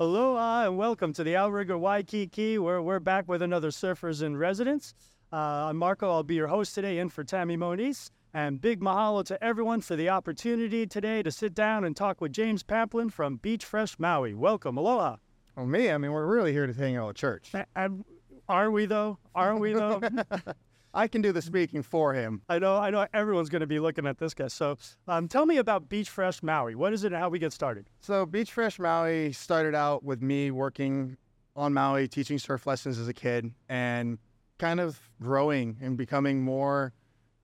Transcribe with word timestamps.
Aloha 0.00 0.64
and 0.64 0.78
welcome 0.78 1.12
to 1.12 1.22
the 1.22 1.36
Outrigger 1.36 1.76
Waikiki, 1.76 2.56
where 2.56 2.80
we're 2.80 3.00
back 3.00 3.28
with 3.28 3.42
another 3.42 3.68
Surfers 3.68 4.22
in 4.22 4.34
Residence. 4.34 4.94
Uh, 5.30 5.36
I'm 5.36 5.76
Marco. 5.76 6.10
I'll 6.10 6.22
be 6.22 6.36
your 6.36 6.46
host 6.46 6.74
today, 6.74 6.96
in 6.96 7.10
for 7.10 7.22
Tammy 7.22 7.54
Moniz. 7.54 8.10
And 8.32 8.62
big 8.62 8.80
mahalo 8.80 9.22
to 9.26 9.44
everyone 9.44 9.82
for 9.82 9.96
the 9.96 10.08
opportunity 10.08 10.86
today 10.86 11.22
to 11.22 11.30
sit 11.30 11.52
down 11.52 11.84
and 11.84 11.94
talk 11.94 12.22
with 12.22 12.32
James 12.32 12.62
Pamplin 12.62 13.12
from 13.12 13.36
Beach 13.36 13.62
Fresh 13.62 13.98
Maui. 13.98 14.32
Welcome. 14.32 14.78
Aloha. 14.78 15.16
Well, 15.54 15.66
me, 15.66 15.90
I 15.90 15.98
mean, 15.98 16.12
we're 16.12 16.24
really 16.24 16.52
here 16.52 16.66
to 16.66 16.72
hang 16.72 16.96
out 16.96 17.10
at 17.10 17.16
church. 17.16 17.52
And 17.76 18.02
are 18.48 18.70
we 18.70 18.86
though? 18.86 19.18
Aren't 19.34 19.60
we 19.60 19.74
though? 19.74 20.00
I 20.92 21.06
can 21.06 21.22
do 21.22 21.32
the 21.32 21.42
speaking 21.42 21.82
for 21.82 22.14
him. 22.14 22.42
I 22.48 22.58
know. 22.58 22.76
I 22.76 22.90
know. 22.90 23.06
Everyone's 23.14 23.48
going 23.48 23.60
to 23.60 23.66
be 23.66 23.78
looking 23.78 24.06
at 24.06 24.18
this 24.18 24.34
guy. 24.34 24.48
So, 24.48 24.76
um, 25.06 25.28
tell 25.28 25.46
me 25.46 25.58
about 25.58 25.88
Beach 25.88 26.10
Fresh 26.10 26.42
Maui. 26.42 26.74
What 26.74 26.92
is 26.92 27.04
it 27.04 27.12
and 27.12 27.20
how 27.20 27.28
we 27.28 27.38
get 27.38 27.52
started? 27.52 27.88
So, 28.00 28.26
Beach 28.26 28.52
Fresh 28.52 28.78
Maui 28.78 29.32
started 29.32 29.74
out 29.74 30.02
with 30.02 30.20
me 30.20 30.50
working 30.50 31.16
on 31.54 31.72
Maui, 31.72 32.08
teaching 32.08 32.38
surf 32.38 32.66
lessons 32.66 32.98
as 32.98 33.08
a 33.08 33.14
kid, 33.14 33.52
and 33.68 34.18
kind 34.58 34.80
of 34.80 35.00
growing 35.20 35.76
and 35.80 35.96
becoming 35.96 36.42
more 36.42 36.92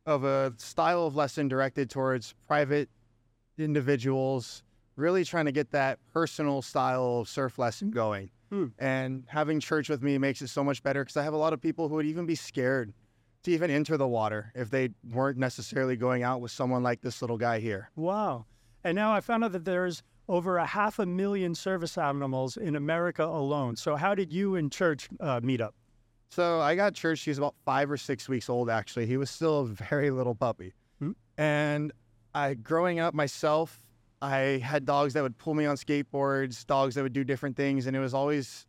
of 0.06 0.24
a 0.24 0.52
style 0.58 1.06
of 1.06 1.16
lesson 1.16 1.48
directed 1.48 1.90
towards 1.90 2.34
private 2.46 2.88
individuals, 3.58 4.62
really 4.96 5.24
trying 5.24 5.46
to 5.46 5.52
get 5.52 5.70
that 5.70 5.98
personal 6.12 6.62
style 6.62 7.20
of 7.20 7.28
surf 7.28 7.58
lesson 7.58 7.90
going. 7.90 8.30
Hmm. 8.50 8.66
And 8.78 9.24
having 9.26 9.58
church 9.58 9.88
with 9.88 10.02
me 10.02 10.18
makes 10.18 10.40
it 10.42 10.48
so 10.48 10.62
much 10.62 10.82
better 10.82 11.02
because 11.02 11.16
I 11.16 11.24
have 11.24 11.32
a 11.32 11.38
lot 11.38 11.52
of 11.52 11.60
people 11.60 11.88
who 11.88 11.96
would 11.96 12.06
even 12.06 12.26
be 12.26 12.36
scared 12.36 12.92
to 13.46 13.52
even 13.52 13.70
enter 13.70 13.96
the 13.96 14.06
water 14.06 14.52
if 14.54 14.70
they 14.70 14.90
weren't 15.12 15.38
necessarily 15.38 15.96
going 15.96 16.22
out 16.22 16.40
with 16.40 16.50
someone 16.50 16.82
like 16.82 17.00
this 17.00 17.22
little 17.22 17.38
guy 17.38 17.58
here. 17.60 17.90
Wow. 17.96 18.44
And 18.84 18.94
now 18.94 19.12
I 19.12 19.20
found 19.20 19.44
out 19.44 19.52
that 19.52 19.64
there's 19.64 20.02
over 20.28 20.58
a 20.58 20.66
half 20.66 20.98
a 20.98 21.06
million 21.06 21.54
service 21.54 21.96
animals 21.96 22.56
in 22.56 22.74
America 22.74 23.24
alone. 23.24 23.76
So, 23.76 23.94
how 23.94 24.14
did 24.14 24.32
you 24.32 24.56
and 24.56 24.70
church 24.70 25.08
uh, 25.20 25.40
meet 25.42 25.60
up? 25.60 25.74
So 26.28 26.60
I 26.60 26.74
got 26.74 26.94
church. 26.94 27.22
He 27.22 27.30
was 27.30 27.38
about 27.38 27.54
five 27.64 27.88
or 27.88 27.96
six 27.96 28.28
weeks 28.28 28.50
old. 28.50 28.68
Actually, 28.68 29.06
he 29.06 29.16
was 29.16 29.30
still 29.30 29.60
a 29.60 29.66
very 29.66 30.10
little 30.10 30.34
puppy. 30.34 30.74
Hmm. 30.98 31.12
And 31.38 31.92
I, 32.34 32.54
growing 32.54 32.98
up 32.98 33.14
myself, 33.14 33.80
I 34.20 34.60
had 34.62 34.84
dogs 34.84 35.14
that 35.14 35.22
would 35.22 35.38
pull 35.38 35.54
me 35.54 35.66
on 35.66 35.76
skateboards, 35.76 36.66
dogs 36.66 36.96
that 36.96 37.02
would 37.02 37.12
do 37.12 37.22
different 37.22 37.56
things, 37.56 37.86
and 37.86 37.96
it 37.96 38.00
was 38.00 38.12
always 38.12 38.66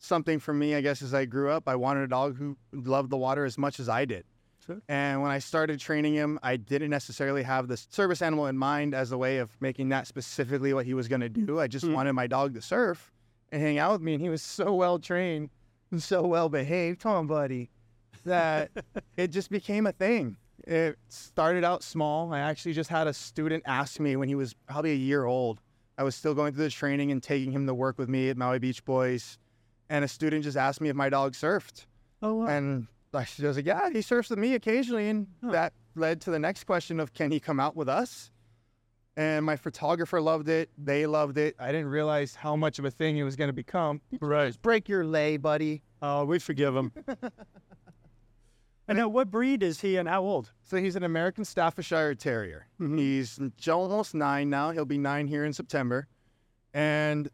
something 0.00 0.38
for 0.40 0.52
me. 0.52 0.74
I 0.74 0.80
guess 0.80 1.00
as 1.02 1.14
I 1.14 1.24
grew 1.26 1.50
up, 1.50 1.68
I 1.68 1.76
wanted 1.76 2.02
a 2.02 2.08
dog 2.08 2.36
who 2.36 2.56
loved 2.72 3.10
the 3.10 3.16
water 3.16 3.44
as 3.44 3.56
much 3.56 3.78
as 3.78 3.88
I 3.88 4.04
did. 4.04 4.24
Sure. 4.66 4.80
And 4.88 5.22
when 5.22 5.30
I 5.30 5.38
started 5.38 5.78
training 5.80 6.14
him, 6.14 6.38
I 6.42 6.56
didn't 6.56 6.90
necessarily 6.90 7.42
have 7.44 7.68
the 7.68 7.76
service 7.76 8.20
animal 8.20 8.46
in 8.46 8.58
mind 8.58 8.94
as 8.94 9.12
a 9.12 9.18
way 9.18 9.38
of 9.38 9.56
making 9.60 9.88
that 9.90 10.06
specifically 10.06 10.74
what 10.74 10.84
he 10.86 10.94
was 10.94 11.06
going 11.08 11.20
to 11.22 11.28
do. 11.28 11.60
I 11.60 11.66
just 11.66 11.86
Hmm. 11.86 11.92
wanted 11.94 12.12
my 12.14 12.26
dog 12.26 12.54
to 12.54 12.62
surf 12.62 13.12
and 13.52 13.62
hang 13.62 13.78
out 13.78 13.92
with 13.92 14.02
me, 14.02 14.14
and 14.14 14.22
he 14.22 14.28
was 14.28 14.42
so 14.42 14.74
well 14.74 14.98
trained 14.98 15.50
and 15.90 16.02
so 16.02 16.26
well 16.26 16.48
behaved, 16.48 17.00
Tom 17.00 17.26
buddy, 17.26 17.70
that 18.24 18.70
it 19.16 19.28
just 19.28 19.50
became 19.50 19.86
a 19.86 19.92
thing. 19.92 20.36
It 20.66 20.98
started 21.08 21.64
out 21.64 21.82
small. 21.82 22.32
I 22.34 22.40
actually 22.40 22.74
just 22.74 22.90
had 22.90 23.06
a 23.06 23.14
student 23.14 23.62
ask 23.66 23.98
me 23.98 24.14
when 24.16 24.28
he 24.28 24.34
was 24.34 24.52
probably 24.68 24.92
a 24.92 24.96
year 24.96 25.24
old. 25.24 25.60
I 25.96 26.02
was 26.04 26.14
still 26.14 26.34
going 26.34 26.52
through 26.52 26.64
the 26.64 26.70
training 26.70 27.10
and 27.10 27.22
taking 27.22 27.50
him 27.50 27.66
to 27.66 27.74
work 27.74 27.98
with 27.98 28.08
me 28.08 28.28
at 28.28 28.36
Maui 28.36 28.58
Beach 28.58 28.84
Boys. 28.84 29.38
And 29.90 30.04
a 30.04 30.08
student 30.08 30.44
just 30.44 30.56
asked 30.56 30.80
me 30.80 30.88
if 30.88 30.96
my 30.96 31.08
dog 31.10 31.32
surfed. 31.34 31.84
Oh, 32.22 32.34
wow. 32.36 32.46
And 32.46 32.86
I 33.12 33.26
was 33.42 33.56
like, 33.56 33.66
yeah, 33.66 33.90
he 33.90 34.00
surfs 34.02 34.30
with 34.30 34.38
me 34.38 34.54
occasionally. 34.54 35.08
And 35.08 35.26
Huh. 35.44 35.50
that 35.50 35.72
led 35.96 36.20
to 36.22 36.30
the 36.30 36.38
next 36.38 36.64
question 36.64 37.00
of 37.00 37.12
can 37.12 37.30
he 37.32 37.40
come 37.40 37.58
out 37.60 37.74
with 37.76 37.88
us? 37.88 38.30
And 39.16 39.44
my 39.44 39.56
photographer 39.56 40.20
loved 40.20 40.48
it. 40.48 40.70
They 40.78 41.04
loved 41.06 41.36
it. 41.36 41.56
I 41.58 41.72
didn't 41.72 41.88
realize 41.88 42.34
how 42.36 42.54
much 42.56 42.78
of 42.78 42.84
a 42.84 42.90
thing 42.90 43.18
it 43.18 43.24
was 43.24 43.34
going 43.36 43.48
to 43.48 43.52
become. 43.54 44.00
right. 44.20 44.56
Break 44.62 44.88
your 44.88 45.04
lay, 45.04 45.36
buddy. 45.36 45.82
Oh, 46.00 46.24
we 46.24 46.38
forgive 46.38 46.74
him. 46.74 46.92
and 48.88 48.96
now, 48.98 49.08
what 49.08 49.30
breed 49.30 49.62
is 49.62 49.80
he 49.80 49.96
and 49.96 50.08
how 50.08 50.22
old? 50.22 50.52
So 50.62 50.76
he's 50.76 50.96
an 50.96 51.02
American 51.04 51.44
Staffordshire 51.44 52.14
Terrier. 52.14 52.66
Mhm. 52.80 52.98
He's 52.98 53.38
almost 53.68 54.14
nine 54.14 54.48
now. 54.50 54.70
He'll 54.70 54.84
be 54.84 54.98
nine 54.98 55.26
here 55.26 55.44
in 55.44 55.52
September. 55.52 56.06
And 56.72 57.28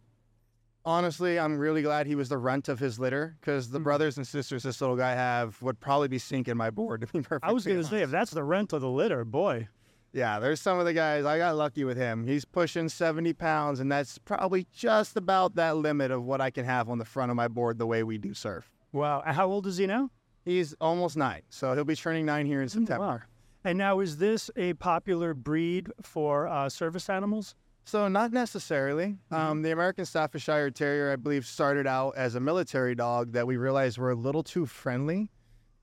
honestly, 0.86 1.38
I'm 1.38 1.58
really 1.58 1.82
glad 1.82 2.06
he 2.06 2.14
was 2.14 2.28
the 2.30 2.38
runt 2.38 2.68
of 2.68 2.78
his 2.78 2.98
litter 2.98 3.36
because 3.40 3.70
the 3.70 3.80
Mhm. 3.80 3.84
brothers 3.84 4.16
and 4.16 4.26
sisters 4.26 4.62
this 4.62 4.80
little 4.80 4.96
guy 4.96 5.12
have 5.12 5.60
would 5.60 5.80
probably 5.80 6.08
be 6.08 6.18
sinking 6.18 6.56
my 6.56 6.70
board 6.70 7.00
to 7.02 7.06
be 7.08 7.20
perfectly 7.20 7.48
I 7.50 7.52
was 7.52 7.66
going 7.66 7.78
to 7.82 7.84
say, 7.84 8.02
if 8.02 8.10
that's 8.10 8.30
the 8.30 8.44
rent 8.44 8.72
of 8.72 8.80
the 8.80 8.88
litter, 8.88 9.24
boy. 9.24 9.68
Yeah, 10.12 10.38
there's 10.38 10.60
some 10.62 10.78
of 10.78 10.86
the 10.86 10.94
guys. 10.94 11.26
I 11.26 11.36
got 11.36 11.56
lucky 11.56 11.84
with 11.84 11.98
him. 11.98 12.24
He's 12.26 12.46
pushing 12.46 12.88
70 12.88 13.34
pounds, 13.34 13.80
and 13.80 13.92
that's 13.92 14.16
probably 14.16 14.66
just 14.72 15.14
about 15.16 15.56
that 15.56 15.76
limit 15.76 16.10
of 16.10 16.24
what 16.24 16.40
I 16.40 16.50
can 16.50 16.64
have 16.64 16.88
on 16.88 16.96
the 16.98 17.04
front 17.04 17.30
of 17.30 17.36
my 17.36 17.48
board 17.48 17.76
the 17.76 17.86
way 17.86 18.02
we 18.02 18.16
do 18.16 18.32
surf. 18.32 18.72
Wow. 18.92 19.22
How 19.26 19.46
old 19.46 19.66
is 19.66 19.76
he 19.76 19.86
now? 19.86 20.08
He's 20.44 20.72
almost 20.80 21.16
nine, 21.18 21.42
so 21.50 21.74
he'll 21.74 21.84
be 21.84 21.96
turning 21.96 22.24
nine 22.24 22.46
here 22.46 22.62
in 22.62 22.68
September. 22.68 23.04
Wow. 23.04 23.20
And 23.64 23.76
now, 23.76 23.98
is 23.98 24.18
this 24.18 24.48
a 24.56 24.74
popular 24.74 25.34
breed 25.34 25.90
for 26.00 26.46
uh, 26.46 26.68
service 26.68 27.10
animals? 27.10 27.54
So 27.86 28.08
not 28.08 28.32
necessarily. 28.32 29.16
Um, 29.30 29.62
the 29.62 29.70
American 29.70 30.04
Staffordshire 30.04 30.70
Terrier, 30.72 31.12
I 31.12 31.16
believe, 31.16 31.46
started 31.46 31.86
out 31.86 32.14
as 32.16 32.34
a 32.34 32.40
military 32.40 32.96
dog 32.96 33.32
that 33.32 33.46
we 33.46 33.56
realized 33.56 33.96
were 33.96 34.10
a 34.10 34.14
little 34.16 34.42
too 34.42 34.66
friendly 34.66 35.30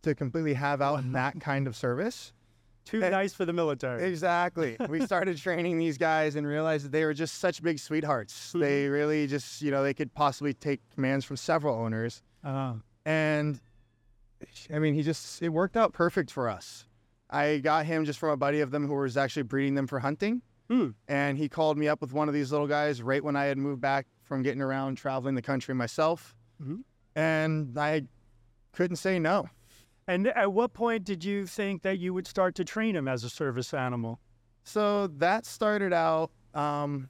to 0.01 0.13
completely 0.13 0.53
have 0.53 0.81
out 0.81 0.99
in 0.99 1.13
that 1.13 1.39
kind 1.39 1.65
of 1.65 1.77
service. 1.77 2.33
Too 2.83 3.01
Eh, 3.01 3.07
nice 3.09 3.33
for 3.33 3.45
the 3.45 3.53
military. 3.53 4.03
Exactly. 4.03 4.75
we 4.89 5.05
started 5.05 5.37
training 5.37 5.77
these 5.77 5.97
guys 5.97 6.35
and 6.35 6.45
realized 6.45 6.83
that 6.83 6.91
they 6.91 7.05
were 7.05 7.13
just 7.13 7.35
such 7.39 7.63
big 7.63 7.79
sweethearts. 7.79 8.51
They 8.59 8.89
really 8.89 9.25
just, 9.25 9.61
you 9.61 9.71
know, 9.71 9.81
they 9.81 9.93
could 9.93 10.13
possibly 10.13 10.53
take 10.53 10.81
commands 10.93 11.23
from 11.23 11.37
several 11.37 11.73
owners. 11.73 12.21
Uh, 12.43 12.73
And 13.05 13.61
I 14.73 14.79
mean, 14.79 14.93
he 14.93 15.03
just, 15.03 15.41
it 15.41 15.47
worked 15.47 15.77
out 15.77 15.93
perfect 15.93 16.31
for 16.31 16.49
us. 16.49 16.85
I 17.29 17.59
got 17.59 17.85
him 17.85 18.03
just 18.03 18.19
from 18.19 18.31
a 18.31 18.37
buddy 18.37 18.59
of 18.59 18.71
them 18.71 18.85
who 18.87 18.93
was 18.93 19.15
actually 19.15 19.43
breeding 19.43 19.75
them 19.75 19.87
for 19.87 19.99
hunting. 19.99 20.41
Hmm. 20.69 20.89
And 21.07 21.37
he 21.37 21.49
called 21.49 21.77
me 21.77 21.87
up 21.87 22.01
with 22.01 22.13
one 22.13 22.27
of 22.27 22.33
these 22.33 22.51
little 22.51 22.67
guys 22.67 23.01
right 23.01 23.23
when 23.23 23.35
I 23.35 23.45
had 23.45 23.57
moved 23.57 23.81
back 23.81 24.07
from 24.23 24.41
getting 24.43 24.61
around 24.61 24.95
traveling 24.95 25.35
the 25.35 25.41
country 25.41 25.73
myself. 25.75 26.35
Mhm. 26.61 26.83
And 27.15 27.77
I 27.77 28.03
couldn't 28.71 28.97
say 28.97 29.19
no. 29.19 29.49
And 30.07 30.27
at 30.27 30.51
what 30.51 30.73
point 30.73 31.03
did 31.05 31.23
you 31.23 31.45
think 31.47 31.81
that 31.83 31.99
you 31.99 32.13
would 32.13 32.27
start 32.27 32.55
to 32.55 32.65
train 32.65 32.95
him 32.95 33.07
as 33.07 33.23
a 33.23 33.29
service 33.29 33.73
animal? 33.73 34.19
So 34.63 35.07
that 35.07 35.45
started 35.45 35.93
out, 35.93 36.31
um, 36.53 37.09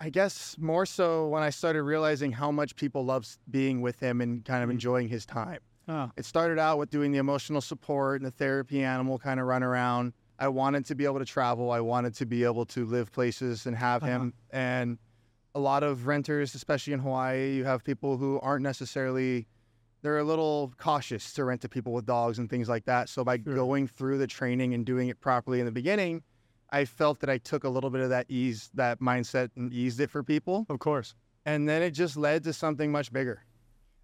I 0.00 0.10
guess, 0.10 0.56
more 0.58 0.86
so 0.86 1.28
when 1.28 1.42
I 1.42 1.50
started 1.50 1.82
realizing 1.82 2.32
how 2.32 2.50
much 2.52 2.76
people 2.76 3.04
love 3.04 3.26
being 3.50 3.80
with 3.80 4.00
him 4.00 4.20
and 4.20 4.44
kind 4.44 4.62
of 4.62 4.68
Mhm. 4.68 4.72
enjoying 4.74 5.08
his 5.08 5.26
time. 5.26 5.60
Oh, 5.88 6.10
It 6.16 6.24
started 6.26 6.58
out 6.58 6.78
with 6.78 6.90
doing 6.90 7.12
the 7.12 7.18
emotional 7.18 7.60
support 7.62 8.20
and 8.20 8.26
the 8.26 8.30
therapy 8.30 8.82
animal 8.82 9.18
kind 9.18 9.40
of 9.40 9.46
run 9.46 9.62
around. 9.62 10.12
I 10.38 10.48
wanted 10.48 10.84
to 10.86 10.94
be 10.94 11.04
able 11.04 11.18
to 11.18 11.24
travel. 11.24 11.70
I 11.70 11.80
wanted 11.80 12.14
to 12.16 12.26
be 12.26 12.44
able 12.44 12.64
to 12.66 12.84
live 12.84 13.10
places 13.12 13.66
and 13.66 13.76
have 13.76 14.02
Uh-huh. 14.02 14.12
him. 14.12 14.34
And 14.50 14.98
a 15.54 15.60
lot 15.60 15.82
of 15.82 16.06
renters, 16.06 16.54
especially 16.54 16.92
in 16.92 17.00
Hawaii, 17.00 17.54
you 17.56 17.64
have 17.64 17.82
people 17.82 18.16
who 18.18 18.38
aren't 18.40 18.62
necessarily, 18.62 19.46
they're 20.02 20.18
a 20.18 20.24
little 20.24 20.72
cautious 20.78 21.32
to 21.32 21.44
rent 21.44 21.60
to 21.62 21.68
people 21.68 21.92
with 21.92 22.06
dogs 22.06 22.38
and 22.38 22.48
things 22.48 22.68
like 22.68 22.84
that. 22.84 23.08
So 23.08 23.24
by 23.24 23.38
Sure. 23.38 23.54
going 23.54 23.88
through 23.88 24.18
the 24.18 24.26
training 24.28 24.74
and 24.74 24.86
doing 24.86 25.08
it 25.08 25.20
properly 25.20 25.58
in 25.58 25.66
the 25.66 25.72
beginning, 25.72 26.22
I 26.70 26.84
felt 26.84 27.20
that 27.20 27.30
I 27.30 27.38
took 27.38 27.64
a 27.64 27.68
little 27.68 27.90
bit 27.90 28.02
of 28.02 28.10
that 28.10 28.26
ease, 28.28 28.70
that 28.74 29.00
mindset, 29.00 29.50
and 29.56 29.72
eased 29.72 29.98
it 30.00 30.10
for 30.10 30.22
people. 30.22 30.66
of 30.68 30.78
course. 30.78 31.14
And 31.46 31.66
then 31.68 31.80
it 31.82 31.92
just 31.92 32.16
led 32.16 32.44
to 32.44 32.52
something 32.52 32.92
much 32.92 33.10
bigger. 33.12 33.42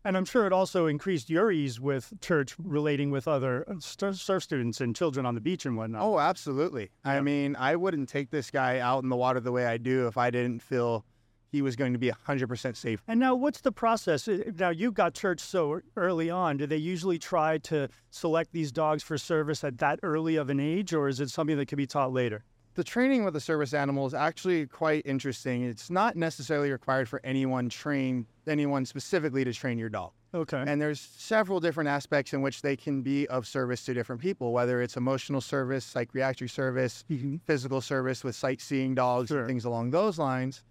And 0.05 0.19
I'm 0.19 0.27
sure 0.27 0.47
it 0.47 0.53
also 0.53 0.87
increased 0.87 1.31
your 1.31 1.51
ease 1.51 1.81
with 1.81 2.13
church 2.21 2.55
relating 2.59 3.11
with 3.11 3.27
other 3.27 3.65
uh, 3.69 3.81
surf 3.81 4.43
students 4.43 4.81
and 4.83 4.95
children 4.95 5.25
on 5.25 5.35
the 5.35 5.41
beach 5.41 5.65
and 5.65 5.77
whatnot. 5.77 6.03
Oh, 6.03 6.19
absolutely. 6.19 6.91
I 7.05 7.21
mean, 7.21 7.57
I 7.57 7.77
wouldn't 7.77 8.11
take 8.11 8.31
this 8.31 8.51
guy 8.51 8.81
out 8.81 9.03
in 9.03 9.09
the 9.09 9.17
water 9.17 9.41
the 9.41 9.53
way 9.53 9.65
I 9.65 9.79
do 9.79 10.07
if 10.07 10.19
I 10.19 10.31
didn't 10.31 10.61
feel 10.61 11.07
he 11.51 11.63
was 11.63 11.77
going 11.77 11.93
to 11.93 11.99
be 11.99 12.11
100% 12.11 12.77
safe. 12.77 13.03
And 13.07 13.21
now, 13.21 13.35
what's 13.37 13.61
the 13.61 13.71
process? 13.73 14.29
Now, 14.59 14.71
you 14.71 14.91
got 14.91 15.15
church 15.15 15.41
so 15.41 15.81
early 15.97 16.29
on. 16.29 16.57
Do 16.57 16.67
they 16.67 16.77
usually 16.77 17.19
try 17.19 17.59
to 17.59 17.89
select 18.11 18.53
these 18.53 18.73
dogs 18.73 19.05
for 19.05 19.17
service 19.17 19.63
at 19.63 19.79
that 19.79 20.01
early 20.03 20.35
of 20.35 20.51
an 20.51 20.59
age, 20.59 20.93
or 20.93 21.07
is 21.07 21.21
it 21.21 21.31
something 21.31 21.57
that 21.57 21.69
can 21.69 21.77
be 21.77 21.87
taught 21.87 22.13
later? 22.13 22.45
The 22.75 22.83
training 22.83 23.25
with 23.25 23.35
the 23.35 23.41
service 23.41 23.73
animal 23.73 24.05
is 24.05 24.15
actually 24.15 24.67
quite 24.67 25.07
interesting. 25.07 25.63
It's 25.63 25.91
not 25.91 26.17
necessarily 26.17 26.73
required 26.73 27.09
for 27.09 27.21
anyone 27.23 27.69
train 27.69 28.27
anyone 28.49 28.85
specifically 28.87 29.45
to 29.45 29.53
train 29.53 29.79
your 29.79 29.89
dog. 29.89 30.13
Okay. 30.35 30.65
And 30.67 30.81
there's 30.81 31.01
several 31.01 31.61
different 31.61 31.89
aspects 31.89 32.33
in 32.33 32.43
which 32.43 32.63
they 32.63 32.77
can 32.77 33.03
be 33.03 33.27
of 33.29 33.47
service 33.47 33.85
to 33.85 33.95
different 33.95 34.21
people, 34.21 34.53
whether 34.53 34.83
it's 34.83 34.97
emotional 34.97 35.41
service, 35.41 35.85
psychiatric 35.85 36.51
service, 36.51 37.05
Mhm. 37.11 37.41
physical 37.45 37.81
service 37.81 38.25
with 38.25 38.35
sightseeing 38.35 38.95
dogs 38.95 39.29
Sure. 39.29 39.41
and 39.41 39.47
things 39.49 39.65
along 39.65 39.91
those 39.91 40.19
lines. 40.19 40.63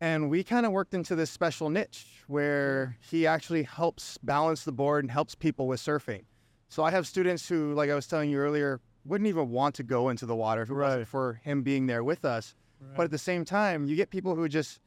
And 0.00 0.28
we 0.30 0.42
kind 0.42 0.66
of 0.66 0.72
worked 0.72 0.94
into 0.94 1.14
this 1.14 1.30
special 1.30 1.70
niche 1.70 2.24
where 2.26 2.96
he 3.00 3.26
actually 3.26 3.62
helps 3.62 4.18
balance 4.18 4.64
the 4.64 4.72
board 4.72 5.04
and 5.04 5.10
helps 5.10 5.34
people 5.34 5.66
with 5.66 5.80
surfing. 5.80 6.24
So 6.68 6.82
I 6.82 6.90
have 6.90 7.06
students 7.06 7.48
who, 7.48 7.72
like 7.74 7.90
I 7.90 7.94
was 7.94 8.06
telling 8.06 8.30
you 8.30 8.38
earlier, 8.38 8.80
wouldn't 9.04 9.28
even 9.28 9.50
want 9.50 9.74
to 9.76 9.82
go 9.82 10.08
into 10.08 10.26
the 10.26 10.34
water 10.34 10.62
if 10.62 10.70
it 10.70 10.74
Right. 10.74 10.88
wasn't 10.88 11.08
for 11.08 11.34
him 11.44 11.62
being 11.62 11.86
there 11.86 12.02
with 12.02 12.24
us. 12.24 12.54
But 12.96 13.04
at 13.04 13.10
the 13.10 13.18
same 13.18 13.44
time, 13.46 13.86
you 13.86 13.96
get 13.96 14.10
people 14.10 14.34
who 14.34 14.46
just 14.48 14.78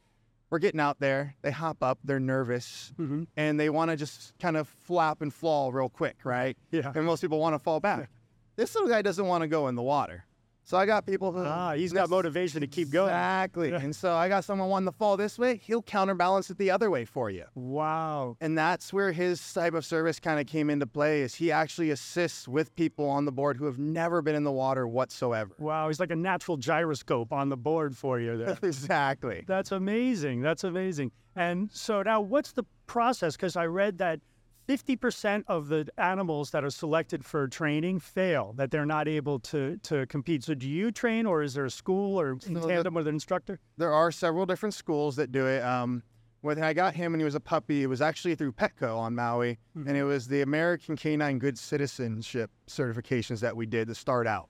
we're 0.50 0.58
getting 0.58 0.80
out 0.80 0.98
there. 1.00 1.34
They 1.42 1.50
hop 1.50 1.82
up, 1.82 1.98
they're 2.04 2.20
nervous, 2.20 2.92
Mm-hmm. 2.98 3.24
and 3.36 3.58
they 3.60 3.68
want 3.70 3.90
to 3.90 3.96
just 3.96 4.32
kind 4.38 4.56
of 4.56 4.68
flap 4.68 5.20
and 5.22 5.32
fall 5.32 5.72
real 5.72 5.88
quick, 5.88 6.16
right? 6.24 6.56
Yeah. 6.70 6.92
And 6.94 7.04
most 7.04 7.20
people 7.20 7.38
want 7.38 7.54
to 7.54 7.58
fall 7.58 7.80
back. 7.80 8.10
This 8.56 8.74
little 8.74 8.88
guy 8.88 9.02
doesn't 9.02 9.26
want 9.26 9.42
to 9.42 9.48
go 9.48 9.68
in 9.68 9.74
the 9.74 9.82
water. 9.82 10.24
So 10.68 10.76
I 10.76 10.84
got 10.84 11.06
people 11.06 11.32
who 11.32 11.42
Ah, 11.46 11.72
he's 11.72 11.94
got 11.94 12.10
motivation 12.10 12.60
to 12.60 12.66
keep 12.66 12.90
going. 12.90 13.08
Exactly. 13.08 13.72
And 13.72 13.96
so 13.96 14.12
I 14.12 14.28
got 14.28 14.44
someone 14.44 14.68
wanting 14.68 14.92
to 14.92 14.92
fall 14.92 15.16
this 15.16 15.38
way, 15.38 15.56
he'll 15.64 15.80
counterbalance 15.80 16.50
it 16.50 16.58
the 16.58 16.70
other 16.70 16.90
way 16.90 17.06
for 17.06 17.30
you. 17.30 17.46
Wow. 17.54 18.36
And 18.42 18.58
that's 18.58 18.92
where 18.92 19.10
his 19.12 19.54
type 19.54 19.72
of 19.72 19.86
service 19.86 20.20
kind 20.20 20.38
of 20.38 20.46
came 20.46 20.68
into 20.68 20.86
play 20.86 21.22
is 21.22 21.34
he 21.34 21.50
actually 21.50 21.88
assists 21.88 22.46
with 22.46 22.76
people 22.76 23.08
on 23.08 23.24
the 23.24 23.32
board 23.32 23.56
who 23.56 23.64
have 23.64 23.78
never 23.78 24.20
been 24.20 24.34
in 24.34 24.44
the 24.44 24.52
water 24.52 24.86
whatsoever. 24.86 25.54
Wow. 25.58 25.88
He's 25.88 26.00
like 26.00 26.10
a 26.10 26.16
natural 26.16 26.58
gyroscope 26.58 27.32
on 27.32 27.48
the 27.48 27.56
board 27.56 27.96
for 27.96 28.20
you 28.20 28.36
there. 28.36 28.58
exactly. 28.62 29.44
That's 29.46 29.72
amazing. 29.72 30.42
That's 30.42 30.64
amazing. 30.64 31.12
And 31.34 31.70
so 31.72 32.02
now, 32.02 32.20
what's 32.20 32.52
the 32.52 32.64
process? 32.86 33.36
Because 33.36 33.56
I 33.56 33.64
read 33.64 33.96
that 33.98 34.20
50% 34.68 35.44
of 35.48 35.68
the 35.68 35.88
animals 35.96 36.50
that 36.50 36.62
are 36.62 36.70
selected 36.70 37.24
for 37.24 37.48
training 37.48 38.00
fail, 38.00 38.52
that 38.56 38.70
they're 38.70 38.84
not 38.86 39.08
able 39.08 39.38
to, 39.40 39.78
to 39.84 40.06
compete. 40.06 40.44
So, 40.44 40.54
do 40.54 40.68
you 40.68 40.90
train, 40.92 41.24
or 41.24 41.42
is 41.42 41.54
there 41.54 41.64
a 41.64 41.70
school 41.70 42.20
or 42.20 42.32
in 42.32 42.40
So 42.40 42.52
the- 42.60 42.68
tandem 42.68 42.94
with 42.94 43.08
an 43.08 43.14
instructor? 43.14 43.60
There 43.78 43.92
are 43.92 44.12
several 44.12 44.44
different 44.44 44.74
schools 44.74 45.16
that 45.16 45.32
do 45.32 45.46
it. 45.46 45.62
Um, 45.64 46.02
when 46.42 46.62
I 46.62 46.72
got 46.72 46.94
him 46.94 47.12
when 47.12 47.20
he 47.20 47.24
was 47.24 47.34
a 47.34 47.40
puppy, 47.40 47.82
it 47.82 47.86
was 47.86 48.00
actually 48.00 48.34
through 48.36 48.52
Petco 48.52 48.96
on 48.96 49.14
Maui, 49.14 49.58
and 49.74 49.96
it 49.96 50.04
was 50.04 50.28
the 50.28 50.42
American 50.42 50.96
Canine 50.96 51.38
Good 51.38 51.58
Citizenship 51.58 52.50
certifications 52.68 53.40
that 53.40 53.56
we 53.56 53.66
did 53.66 53.88
to 53.88 53.94
start 53.94 54.26
out. 54.26 54.48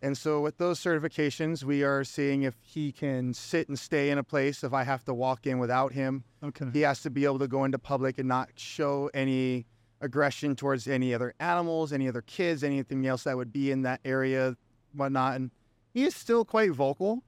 And 0.00 0.16
so, 0.16 0.40
with 0.40 0.56
those 0.56 0.80
certifications, 0.80 1.62
we 1.62 1.82
are 1.82 2.02
seeing 2.02 2.42
if 2.42 2.54
he 2.62 2.92
can 2.92 3.34
sit 3.34 3.68
and 3.68 3.78
stay 3.78 4.08
in 4.10 4.16
a 4.16 4.22
place. 4.24 4.64
If 4.64 4.72
I 4.72 4.84
have 4.84 5.04
to 5.04 5.12
walk 5.12 5.46
in 5.46 5.58
without 5.58 5.92
him, 5.92 6.24
Okay. 6.42 6.66
he 6.72 6.80
has 6.80 7.02
to 7.02 7.10
be 7.10 7.24
able 7.24 7.38
to 7.40 7.48
go 7.48 7.64
into 7.64 7.78
public 7.78 8.18
and 8.18 8.26
not 8.26 8.50
show 8.56 9.10
any 9.12 9.66
aggression 10.00 10.56
towards 10.56 10.86
any 10.88 11.12
other 11.12 11.34
animals, 11.40 11.92
any 11.92 12.08
other 12.08 12.22
kids, 12.22 12.64
anything 12.64 13.06
else 13.06 13.24
that 13.24 13.36
would 13.36 13.52
be 13.52 13.70
in 13.70 13.82
that 13.82 14.00
area, 14.04 14.56
whatnot. 14.94 15.36
And 15.36 15.50
he 15.92 16.04
is 16.04 16.14
still 16.14 16.44
quite 16.44 16.72
vocal. 16.72 17.22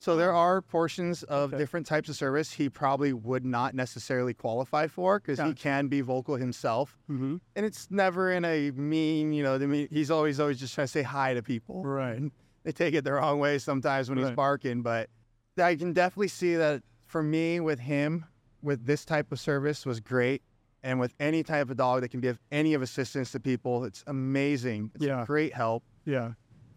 So 0.00 0.16
there 0.16 0.32
are 0.32 0.62
portions 0.62 1.22
of 1.24 1.50
Okay. 1.52 1.58
different 1.58 1.86
types 1.86 2.08
of 2.08 2.16
service 2.16 2.52
he 2.52 2.70
probably 2.70 3.12
would 3.12 3.44
not 3.44 3.74
necessarily 3.74 4.32
qualify 4.32 4.86
for 4.86 5.20
because 5.20 5.38
he 5.38 5.52
can 5.52 5.88
be 5.88 6.00
vocal 6.00 6.36
himself. 6.36 6.96
Mm-hmm. 7.10 7.36
And 7.54 7.66
it's 7.66 7.90
never 7.90 8.32
in 8.32 8.46
a 8.46 8.70
mean, 8.70 9.34
you 9.34 9.42
know, 9.42 9.58
mean, 9.58 9.88
he's 9.90 10.10
always 10.10 10.40
always 10.40 10.58
just 10.58 10.74
trying 10.74 10.86
to 10.86 10.92
say 10.92 11.02
hi 11.02 11.34
to 11.34 11.42
people 11.42 11.84
Right. 11.84 12.32
they 12.64 12.72
take 12.72 12.94
it 12.94 13.04
the 13.04 13.12
wrong 13.12 13.40
way 13.40 13.58
sometimes 13.58 14.08
when 14.08 14.16
he's 14.16 14.30
barking. 14.30 14.80
But 14.80 15.10
I 15.58 15.76
can 15.76 15.92
definitely 15.92 16.28
see 16.28 16.56
that 16.56 16.82
for 17.04 17.22
me 17.22 17.60
with 17.60 17.80
him, 17.80 18.24
with 18.62 18.86
this 18.86 19.04
type 19.04 19.30
of 19.32 19.38
service 19.38 19.84
was 19.84 20.00
great. 20.00 20.42
And 20.82 20.98
with 20.98 21.12
any 21.20 21.42
type 21.42 21.68
of 21.68 21.76
dog 21.76 22.00
that 22.00 22.08
can 22.08 22.20
give 22.20 22.40
any 22.50 22.72
of 22.72 22.80
assistance 22.80 23.32
to 23.32 23.40
people, 23.40 23.84
it's 23.84 24.02
amazing. 24.06 24.92
It's 24.94 25.04
Yeah. 25.04 25.26
great 25.26 25.52
help. 25.52 25.84
Yeah. 26.06 26.32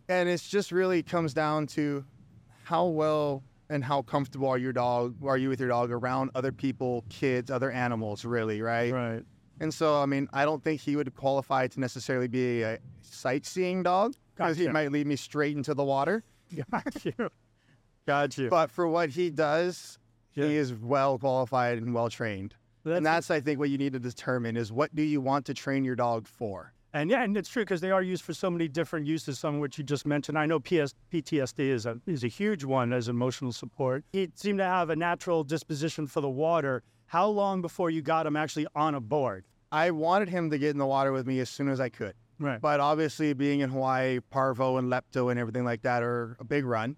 And 0.10 0.28
it's 0.28 0.50
just 0.50 0.74
really 0.74 1.04
comes 1.04 1.34
down 1.34 1.68
to 1.68 2.04
how 2.63 2.86
well 2.88 3.44
and 3.69 3.83
how 3.83 4.01
comfortable 4.01 4.48
are 4.48 4.57
your 4.57 4.74
dog, 4.74 5.15
are 5.25 5.38
you 5.38 5.50
with 5.50 5.60
your 5.60 5.69
dog 5.69 5.92
around 5.92 6.31
other 6.36 6.51
people, 6.51 7.04
kids, 7.10 7.50
other 7.50 7.71
animals, 7.71 8.25
really, 8.25 8.62
right? 8.62 8.92
Right. 8.94 9.24
And 9.60 9.74
so, 9.74 10.01
I 10.01 10.06
mean, 10.06 10.27
I 10.33 10.45
don't 10.45 10.63
think 10.63 10.81
he 10.81 10.95
would 10.95 11.13
qualify 11.15 11.68
to 11.68 11.80
necessarily 11.80 12.27
be 12.27 12.62
a 12.63 12.80
sightseeing 13.01 13.83
dog 13.83 14.15
because 14.36 14.57
he 14.57 14.68
might 14.68 14.92
lead 14.92 15.07
me 15.07 15.15
straight 15.15 15.56
into 15.56 15.74
the 15.74 15.83
water. 15.83 16.24
Got 16.71 17.06
you. 17.06 17.13
Got 18.06 18.38
you. 18.38 18.50
But 18.50 18.69
for 18.69 18.88
what 18.88 19.10
he 19.10 19.30
does, 19.30 19.98
Yeah. 20.33 20.45
he 20.45 20.57
is 20.57 20.74
well 20.74 21.18
qualified 21.18 21.77
and 21.77 21.94
well 21.94 22.10
trained. 22.10 22.56
and 22.86 23.06
that's, 23.06 23.31
I 23.31 23.39
think, 23.39 23.60
what 23.60 23.69
you 23.69 23.77
need 23.77 23.94
to 23.94 24.00
determine 24.00 24.57
is 24.57 24.71
what 24.71 24.94
do 24.94 25.04
you 25.04 25.21
want 25.21 25.45
to 25.45 25.54
train 25.54 25.83
your 25.86 25.95
dog 25.95 26.27
for? 26.27 26.74
And 26.94 27.10
yeah, 27.10 27.24
and 27.24 27.36
it's 27.36 27.50
true 27.50 27.63
because 27.63 27.81
they 27.81 27.90
are 27.90 28.04
used 28.04 28.24
for 28.24 28.34
so 28.34 28.51
many 28.51 28.68
different 28.68 29.07
uses. 29.07 29.40
Some 29.40 29.56
of 29.56 29.62
which 29.62 29.78
you 29.78 29.84
just 29.84 30.06
mentioned. 30.06 30.38
I 30.38 30.45
know 30.45 30.60
PS, 30.60 30.94
PTSD 31.12 31.60
is 31.60 31.86
a 31.86 32.00
is 32.06 32.24
a 32.24 32.28
huge 32.28 32.63
one 32.63 32.94
as 32.94 33.10
emotional 33.10 33.51
support. 33.51 34.06
He 34.13 34.30
seemed 34.36 34.60
to 34.60 34.66
have 34.66 34.90
a 34.92 34.95
natural 34.95 35.44
disposition 35.44 36.06
for 36.06 36.22
the 36.22 36.30
water. 36.30 36.84
How 37.07 37.28
long 37.28 37.62
before 37.62 37.90
you 37.90 38.01
got 38.01 38.25
him 38.25 38.36
actually 38.36 38.68
on 38.75 38.95
a 38.95 39.01
board? 39.01 39.45
I 39.72 39.90
wanted 39.90 40.30
him 40.30 40.51
to 40.51 40.60
get 40.60 40.69
in 40.69 40.78
the 40.78 40.86
water 40.86 41.12
with 41.12 41.25
me 41.25 41.40
as 41.40 41.50
soon 41.50 41.68
as 41.68 41.80
I 41.80 41.90
could. 41.90 42.13
Right. 42.40 42.62
But 42.62 42.80
obviously, 42.80 43.34
being 43.34 43.62
in 43.62 43.72
Hawaii, 43.72 44.19
parvo 44.19 44.78
and 44.78 44.92
lepto 44.92 45.31
and 45.31 45.39
everything 45.39 45.66
like 45.66 45.81
that 45.81 46.04
are 46.04 46.38
a 46.39 46.44
big 46.44 46.66
run. 46.66 46.96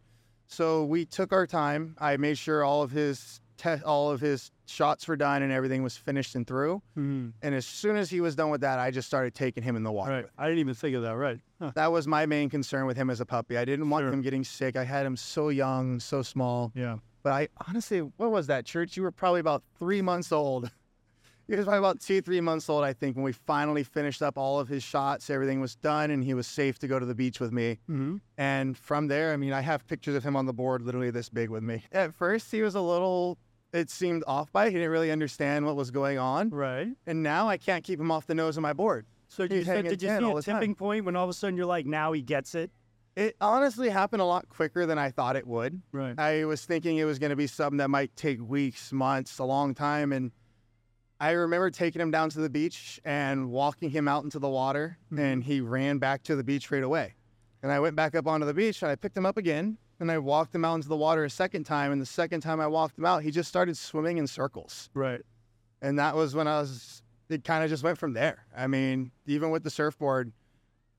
So 0.47 0.83
we 0.83 1.05
took 1.05 1.31
our 1.31 1.47
time. 1.47 1.95
I 1.99 2.17
made 2.17 2.37
sure 2.37 2.63
all 2.63 2.83
of 2.83 2.91
his 2.91 3.39
te- 3.57 3.81
all 3.85 4.11
of 4.11 4.19
his 4.21 4.51
shots 4.67 5.07
were 5.07 5.15
done 5.15 5.41
and 5.43 5.51
everything 5.51 5.83
was 5.83 5.95
finished 5.97 6.35
and 6.35 6.45
through. 6.47 6.81
Mhm. 6.97 7.33
And 7.41 7.55
as 7.55 7.65
soon 7.65 7.95
as 7.97 8.09
he 8.09 8.21
was 8.21 8.35
done 8.35 8.49
with 8.49 8.61
that, 8.61 8.79
I 8.79 8.91
just 8.91 9.07
started 9.07 9.33
taking 9.35 9.63
him 9.63 9.75
in 9.75 9.83
the 9.83 9.91
water. 9.91 10.11
Right. 10.11 10.25
I 10.37 10.45
didn't 10.47 10.59
even 10.59 10.73
think 10.73 10.95
of 10.95 11.03
that. 11.03 11.15
Right. 11.15 11.39
Huh. 11.61 11.71
That 11.75 11.91
was 11.91 12.07
my 12.07 12.25
main 12.25 12.49
concern 12.49 12.85
with 12.85 12.97
him 12.97 13.09
as 13.09 13.21
a 13.21 13.25
puppy. 13.25 13.57
I 13.57 13.65
didn't 13.65 13.89
want 13.89 14.03
Sure. 14.03 14.11
him 14.13 14.21
getting 14.21 14.43
sick. 14.43 14.75
I 14.75 14.83
had 14.83 15.05
him 15.05 15.15
so 15.17 15.49
young, 15.49 15.99
so 15.99 16.21
small. 16.21 16.71
Yeah. 16.75 16.97
But 17.23 17.33
I 17.33 17.47
honestly, 17.67 17.99
what 17.99 18.31
was 18.31 18.47
that, 18.47 18.65
Church? 18.65 18.95
You 18.97 19.03
were 19.03 19.11
probably 19.11 19.39
about 19.39 19.63
three 19.79 20.01
months 20.01 20.31
old. 20.31 20.69
He 21.47 21.55
was 21.55 21.65
probably 21.65 21.79
about 21.79 21.99
two, 21.99 22.21
three 22.21 22.41
months 22.41 22.69
old, 22.69 22.83
I 22.83 22.93
think, 22.93 23.15
when 23.15 23.23
we 23.23 23.31
finally 23.31 23.83
finished 23.83 24.21
up 24.21 24.37
all 24.37 24.59
of 24.59 24.67
his 24.67 24.83
shots. 24.83 25.29
Everything 25.29 25.61
was 25.61 25.75
done, 25.75 26.11
and 26.11 26.23
he 26.23 26.33
was 26.33 26.47
safe 26.47 26.79
to 26.79 26.87
go 26.87 26.97
to 26.97 27.05
the 27.05 27.13
beach 27.15 27.39
with 27.39 27.51
me. 27.51 27.79
Mm-hmm. 27.89 28.17
And 28.37 28.77
from 28.77 29.07
there, 29.07 29.31
I 29.31 29.37
mean, 29.37 29.53
I 29.53 29.61
have 29.61 29.85
pictures 29.87 30.15
of 30.15 30.23
him 30.23 30.35
on 30.35 30.45
the 30.45 30.53
board, 30.53 30.81
literally 30.81 31.11
this 31.11 31.29
big 31.29 31.49
with 31.49 31.63
me. 31.63 31.83
At 31.91 32.15
first, 32.15 32.51
he 32.51 32.61
was 32.61 32.73
a 32.75 32.81
little, 32.81 33.37
it 33.73 33.89
seemed 33.89 34.23
off 34.25 34.51
by. 34.51 34.69
He 34.69 34.75
didn't 34.75 34.89
really 34.89 35.11
understand 35.11 35.65
what 35.65 35.75
was 35.75 35.91
going 35.91 36.17
on. 36.17 36.49
Right. 36.49 36.87
And 37.05 37.21
now 37.21 37.47
I 37.47 37.57
can't 37.57 37.83
keep 37.83 37.99
him 37.99 38.11
off 38.11 38.25
the 38.25 38.35
nose 38.35 38.57
of 38.57 38.63
my 38.63 38.73
board. 38.73 39.05
So 39.27 39.43
you 39.43 39.49
He's 39.57 39.65
said, 39.65 39.83
did 39.83 40.01
you 40.01 40.07
10 40.07 40.21
see 40.21 40.31
a 40.31 40.33
the 40.33 40.41
time. 40.41 40.55
tipping 40.59 40.75
point 40.75 41.05
when 41.05 41.15
all 41.15 41.25
of 41.25 41.29
a 41.29 41.33
sudden 41.33 41.57
you're 41.57 41.65
like, 41.65 41.85
now 41.85 42.11
he 42.11 42.21
gets 42.21 42.55
it? 42.55 42.71
It 43.15 43.35
honestly 43.39 43.89
happened 43.89 44.21
a 44.21 44.25
lot 44.25 44.49
quicker 44.49 44.85
than 44.85 44.97
I 44.97 45.09
thought 45.09 45.35
it 45.35 45.47
would. 45.47 45.81
Right. 45.91 46.19
I 46.19 46.45
was 46.45 46.65
thinking 46.65 46.97
it 46.97 47.05
was 47.05 47.17
going 47.17 47.29
to 47.29 47.35
be 47.35 47.47
something 47.47 47.77
that 47.77 47.89
might 47.89 48.15
take 48.15 48.41
weeks, 48.41 48.91
months, 48.91 49.39
a 49.39 49.45
long 49.45 49.73
time. 49.73 50.11
And 50.11 50.31
I 51.25 51.31
remember 51.31 51.71
taking 51.71 51.99
him 51.99 52.11
down 52.11 52.29
to 52.29 52.39
the 52.39 52.51
beach 52.51 53.01
and 53.03 53.49
walking 53.49 53.89
him 53.89 54.07
out 54.07 54.23
into 54.23 54.37
the 54.37 54.47
water, 54.47 54.95
mm-hmm. 55.11 55.23
and 55.23 55.43
he 55.43 55.59
ran 55.59 55.97
back 55.97 56.21
to 56.25 56.35
the 56.35 56.43
beach 56.43 56.69
right 56.69 56.83
away. 56.83 57.15
And 57.63 57.71
I 57.71 57.79
went 57.79 57.95
back 57.95 58.13
up 58.13 58.27
onto 58.27 58.45
the 58.45 58.53
beach 58.53 58.83
and 58.83 58.91
I 58.91 58.95
picked 58.95 59.17
him 59.17 59.25
up 59.25 59.35
again 59.35 59.79
and 59.99 60.11
I 60.11 60.19
walked 60.19 60.53
him 60.53 60.63
out 60.63 60.75
into 60.75 60.87
the 60.87 60.95
water 60.95 61.23
a 61.23 61.29
second 61.31 61.63
time. 61.63 61.91
And 61.91 61.99
the 61.99 62.05
second 62.05 62.41
time 62.41 62.59
I 62.59 62.67
walked 62.67 62.99
him 62.99 63.05
out, 63.05 63.23
he 63.23 63.31
just 63.31 63.49
started 63.49 63.75
swimming 63.75 64.19
in 64.19 64.27
circles. 64.27 64.91
Right. 64.93 65.21
And 65.81 65.97
that 65.97 66.15
was 66.15 66.35
when 66.35 66.47
I 66.47 66.59
was, 66.59 67.01
it 67.27 67.43
kind 67.43 67.63
of 67.63 67.71
just 67.71 67.81
went 67.81 67.97
from 67.97 68.13
there. 68.13 68.45
I 68.55 68.67
mean, 68.67 69.09
even 69.25 69.49
with 69.49 69.63
the 69.63 69.71
surfboard, 69.71 70.31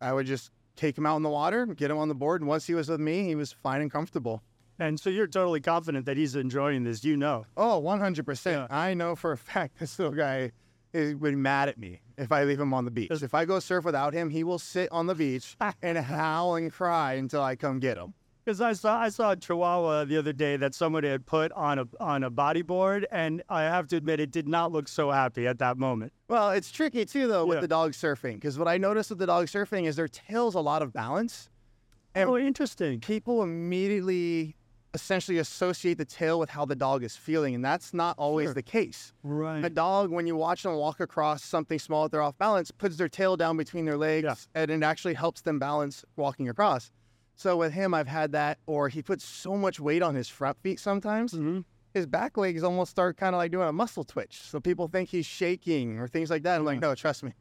I 0.00 0.12
would 0.12 0.26
just 0.26 0.50
take 0.74 0.98
him 0.98 1.06
out 1.06 1.18
in 1.18 1.22
the 1.22 1.30
water, 1.30 1.66
get 1.66 1.88
him 1.88 1.98
on 1.98 2.08
the 2.08 2.16
board. 2.16 2.40
And 2.40 2.48
once 2.48 2.66
he 2.66 2.74
was 2.74 2.88
with 2.88 2.98
me, 2.98 3.22
he 3.22 3.36
was 3.36 3.52
fine 3.52 3.80
and 3.80 3.92
comfortable. 3.92 4.42
And 4.78 5.00
so 5.00 5.08
you're 5.10 5.26
totally 5.26 5.60
confident 5.60 6.06
that 6.06 6.16
he's 6.16 6.36
enjoying 6.36 6.84
this. 6.84 7.04
You 7.04 7.16
know. 7.16 7.46
Oh, 7.56 7.80
100%. 7.82 8.46
Yeah. 8.46 8.66
I 8.70 8.94
know 8.94 9.16
for 9.16 9.32
a 9.32 9.36
fact 9.52 9.78
this 9.78 9.98
little 9.98 10.14
guy 10.14 10.52
is, 10.92 11.14
would 11.16 11.30
be 11.30 11.36
mad 11.36 11.68
at 11.68 11.78
me 11.78 12.00
if 12.18 12.30
I 12.32 12.44
leave 12.44 12.60
him 12.60 12.72
on 12.74 12.84
the 12.84 12.90
beach. 12.90 13.10
If 13.10 13.34
I 13.34 13.44
go 13.44 13.58
surf 13.58 13.84
without 13.84 14.12
him, 14.14 14.30
he 14.30 14.44
will 14.44 14.58
sit 14.58 14.90
on 14.92 15.06
the 15.06 15.14
beach 15.14 15.56
and 15.82 15.96
howl 15.98 16.56
and 16.56 16.72
cry 16.72 17.14
until 17.14 17.42
I 17.42 17.56
come 17.56 17.78
get 17.80 17.96
him. 17.96 18.14
Because 18.44 18.60
I 18.60 18.74
saw 18.74 19.00
I 19.00 19.08
saw 19.08 19.32
a 19.32 19.36
Chihuahua 19.36 20.04
the 20.04 20.18
other 20.18 20.32
day 20.32 20.56
that 20.56 20.72
somebody 20.72 21.08
had 21.08 21.26
put 21.26 21.50
on 21.52 21.80
a 21.80 21.86
on 21.98 22.22
a 22.22 22.30
bodyboard, 22.30 23.04
and 23.10 23.42
I 23.48 23.62
have 23.62 23.88
to 23.88 23.96
admit 23.96 24.20
it 24.20 24.30
did 24.30 24.46
not 24.46 24.70
look 24.70 24.86
so 24.86 25.10
happy 25.10 25.48
at 25.48 25.58
that 25.58 25.78
moment. 25.78 26.12
Well, 26.28 26.50
it's 26.52 26.70
tricky 26.70 27.04
too, 27.06 27.26
though, 27.26 27.44
with 27.44 27.56
Yeah. 27.56 27.62
the 27.62 27.66
dog 27.68 27.90
surfing. 27.92 28.34
Because 28.34 28.56
what 28.56 28.68
I 28.68 28.78
noticed 28.78 29.10
with 29.10 29.18
the 29.18 29.26
dog 29.26 29.46
surfing 29.46 29.86
is 29.88 29.96
their 29.96 30.06
tail's 30.06 30.54
a 30.54 30.60
lot 30.60 30.80
of 30.80 30.92
balance. 30.92 31.48
And- 32.14 32.30
oh, 32.30 32.36
interesting. 32.36 33.00
People 33.00 33.42
immediately 33.42 34.54
essentially 34.96 35.36
associate 35.38 35.98
the 35.98 36.04
tail 36.04 36.38
with 36.40 36.50
how 36.50 36.64
the 36.64 36.74
dog 36.74 37.04
is 37.04 37.14
feeling, 37.16 37.54
and 37.54 37.64
that's 37.64 37.92
not 37.92 38.14
always 38.18 38.46
Sure. 38.46 38.54
the 38.54 38.62
case. 38.62 39.12
Right. 39.22 39.62
A 39.64 39.68
dog, 39.70 40.10
when 40.10 40.26
you 40.26 40.34
watch 40.36 40.62
them 40.62 40.74
walk 40.74 40.98
across 41.00 41.44
something 41.44 41.78
small 41.78 42.06
if 42.06 42.10
they're 42.10 42.22
off 42.22 42.38
balance, 42.38 42.70
puts 42.70 42.96
their 42.96 43.08
tail 43.08 43.36
down 43.36 43.56
between 43.58 43.84
their 43.84 43.98
legs, 43.98 44.24
Yeah. 44.24 44.34
and 44.62 44.70
it 44.70 44.82
actually 44.82 45.14
helps 45.14 45.42
them 45.42 45.58
balance 45.58 46.04
walking 46.16 46.48
across. 46.48 46.90
So 47.34 47.56
with 47.58 47.72
him, 47.74 47.92
I've 47.92 48.08
had 48.08 48.32
that, 48.32 48.58
or 48.66 48.88
he 48.88 49.02
puts 49.02 49.22
so 49.24 49.56
much 49.56 49.78
weight 49.78 50.02
on 50.02 50.14
his 50.14 50.28
front 50.28 50.56
feet 50.62 50.80
sometimes, 50.80 51.32
hmm 51.32 51.60
his 51.94 52.06
back 52.06 52.36
legs 52.36 52.62
almost 52.62 52.90
start 52.90 53.16
kind 53.16 53.34
of 53.34 53.38
like 53.38 53.50
doing 53.50 53.66
a 53.66 53.72
muscle 53.72 54.04
twitch. 54.04 54.42
So 54.42 54.60
people 54.60 54.86
think 54.86 55.08
he's 55.08 55.24
shaking 55.24 55.98
or 55.98 56.06
things 56.06 56.28
like 56.28 56.42
that. 56.42 56.56
I'm 56.58 56.64
like, 56.66 56.78
no, 56.78 56.94
trust 56.94 57.22
me. 57.22 57.32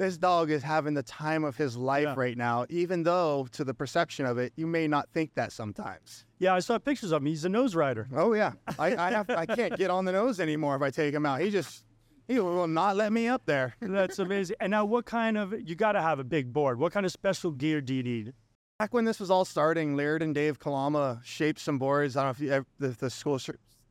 This 0.00 0.16
dog 0.16 0.50
is 0.50 0.62
having 0.62 0.94
the 0.94 1.02
time 1.02 1.44
of 1.44 1.58
his 1.58 1.76
life 1.76 2.04
Yeah. 2.04 2.14
right 2.16 2.34
now, 2.34 2.64
even 2.70 3.02
though 3.02 3.46
to 3.52 3.64
the 3.64 3.74
perception 3.74 4.24
of 4.24 4.38
it, 4.38 4.50
you 4.56 4.66
may 4.66 4.88
not 4.88 5.10
think 5.12 5.34
that 5.34 5.52
sometimes. 5.52 6.24
Yeah, 6.38 6.54
I 6.54 6.60
saw 6.60 6.78
pictures 6.78 7.12
of 7.12 7.20
him. 7.20 7.26
He's 7.26 7.44
a 7.44 7.50
nose 7.50 7.74
rider. 7.74 8.08
Oh 8.16 8.32
yeah, 8.32 8.52
I 8.78 8.96
I, 8.96 9.10
have, 9.10 9.28
I 9.28 9.44
can't 9.44 9.76
get 9.76 9.90
on 9.90 10.06
the 10.06 10.12
nose 10.12 10.40
anymore 10.40 10.74
if 10.74 10.80
I 10.80 10.88
take 10.88 11.12
him 11.12 11.26
out. 11.26 11.42
He 11.42 11.50
just 11.50 11.84
he 12.26 12.40
will 12.40 12.66
not 12.66 12.96
let 12.96 13.12
me 13.12 13.28
up 13.28 13.42
there. 13.44 13.76
That's 13.82 14.18
amazing. 14.18 14.56
And 14.58 14.70
now, 14.70 14.86
what 14.86 15.04
kind 15.04 15.36
of 15.36 15.52
you 15.68 15.74
got 15.74 15.92
to 15.92 16.00
have 16.00 16.18
a 16.18 16.24
big 16.24 16.50
board? 16.50 16.78
What 16.78 16.92
kind 16.92 17.04
of 17.04 17.12
special 17.12 17.50
gear 17.50 17.82
do 17.82 17.92
you 17.94 18.02
need? 18.02 18.32
Back 18.78 18.94
when 18.94 19.04
this 19.04 19.20
was 19.20 19.30
all 19.30 19.44
starting, 19.44 19.96
Laird 19.96 20.22
and 20.22 20.34
Dave 20.34 20.58
Kalama 20.58 21.20
shaped 21.22 21.60
some 21.60 21.78
boards. 21.78 22.16
I 22.16 22.22
don't 22.22 22.40
know 22.40 22.46
if 22.46 22.52
you, 22.54 22.66
the, 22.78 22.88
the 22.96 23.10
school 23.10 23.38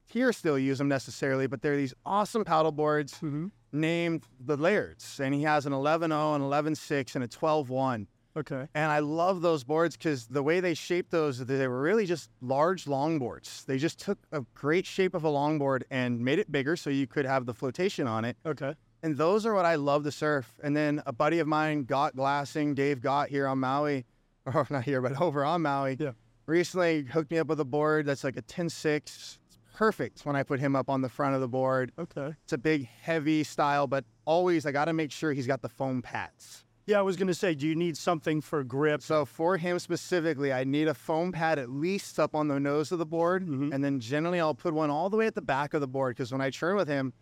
here 0.07 0.33
still 0.33 0.57
use 0.57 0.79
them 0.79 0.87
necessarily, 0.87 1.45
but 1.45 1.61
they're 1.61 1.77
these 1.77 1.93
awesome 2.03 2.43
paddle 2.43 2.71
boards 2.71 3.13
Mm-hmm. 3.13 3.49
Named 3.71 4.23
the 4.43 4.57
Lairds, 4.57 5.19
and 5.19 5.33
he 5.33 5.43
has 5.43 5.65
an 5.65 5.73
11.0, 5.73 6.05
an 6.35 6.41
11.6, 6.41 7.15
and 7.15 7.23
a 7.23 7.27
12.1. 7.27 8.07
Okay. 8.37 8.67
And 8.75 8.91
I 8.91 8.99
love 8.99 9.41
those 9.41 9.63
boards 9.63 9.97
because 9.97 10.27
the 10.27 10.43
way 10.43 10.59
they 10.59 10.73
shaped 10.73 11.11
those, 11.11 11.39
they 11.45 11.67
were 11.67 11.81
really 11.81 12.05
just 12.05 12.29
large 12.41 12.85
longboards. 12.85 13.65
They 13.65 13.77
just 13.77 13.99
took 13.99 14.19
a 14.31 14.41
great 14.53 14.85
shape 14.85 15.13
of 15.15 15.23
a 15.23 15.29
longboard 15.29 15.83
and 15.89 16.19
made 16.21 16.39
it 16.39 16.51
bigger 16.51 16.75
so 16.75 16.89
you 16.89 17.07
could 17.07 17.25
have 17.25 17.45
the 17.45 17.53
flotation 17.53 18.07
on 18.07 18.25
it. 18.25 18.37
Okay. 18.45 18.75
And 19.01 19.17
those 19.17 19.45
are 19.45 19.53
what 19.53 19.65
I 19.65 19.75
love 19.75 20.03
to 20.03 20.11
surf. 20.11 20.53
And 20.63 20.75
then 20.77 21.01
a 21.05 21.11
buddy 21.11 21.39
of 21.39 21.47
mine, 21.47 21.83
Got 21.85 22.15
Glassing, 22.15 22.75
Dave 22.75 23.01
Got 23.01 23.29
here 23.29 23.47
on 23.47 23.57
Maui, 23.59 24.05
or 24.45 24.65
not 24.69 24.83
here, 24.83 25.01
but 25.01 25.19
over 25.19 25.43
on 25.43 25.63
Maui, 25.63 25.97
Yeah. 25.99 26.11
recently 26.45 27.03
hooked 27.03 27.31
me 27.31 27.39
up 27.39 27.47
with 27.47 27.59
a 27.59 27.65
board 27.65 28.05
that's 28.05 28.23
like 28.23 28.37
a 28.37 28.41
10.6. 28.43 28.95
It's 28.95 29.39
perfect 29.79 30.25
when 30.25 30.35
I 30.35 30.43
put 30.43 30.59
him 30.59 30.75
up 30.75 30.89
on 30.89 30.99
the 31.01 31.07
front 31.07 31.35
of 31.35 31.41
the 31.41 31.47
board. 31.47 31.93
Okay. 31.97 32.35
It's 32.43 32.51
a 32.51 32.57
big, 32.57 32.85
heavy 33.01 33.45
style, 33.45 33.87
but 33.87 34.03
always 34.25 34.65
I 34.65 34.73
got 34.73 34.85
to 34.85 34.93
make 34.93 35.09
sure 35.09 35.31
he's 35.31 35.47
got 35.47 35.61
the 35.61 35.69
foam 35.69 36.01
pads. 36.01 36.65
Yeah, 36.85 36.99
I 36.99 37.01
was 37.03 37.15
gonna 37.15 37.33
say, 37.35 37.53
do 37.55 37.65
you 37.67 37.75
need 37.75 37.95
something 37.95 38.41
for 38.41 38.61
grip? 38.63 39.01
So 39.03 39.23
for 39.23 39.55
him 39.57 39.77
specifically, 39.79 40.51
I 40.51 40.63
need 40.65 40.87
a 40.89 40.93
foam 40.93 41.31
pad 41.31 41.59
at 41.59 41.69
least 41.69 42.19
up 42.19 42.35
on 42.35 42.47
the 42.49 42.59
nose 42.59 42.91
of 42.91 42.97
the 42.99 43.05
board, 43.05 43.45
Mhm. 43.47 43.71
and 43.73 43.81
then 43.83 43.99
generally 44.01 44.39
I'll 44.41 44.55
put 44.55 44.73
one 44.73 44.89
all 44.89 45.09
the 45.09 45.15
way 45.15 45.27
at 45.27 45.35
the 45.35 45.41
back 45.41 45.73
of 45.75 45.81
the 45.81 45.87
board 45.87 46.15
because 46.15 46.31
when 46.31 46.41
I 46.41 46.49
churn 46.49 46.75
with 46.75 46.87
him, 46.89 47.13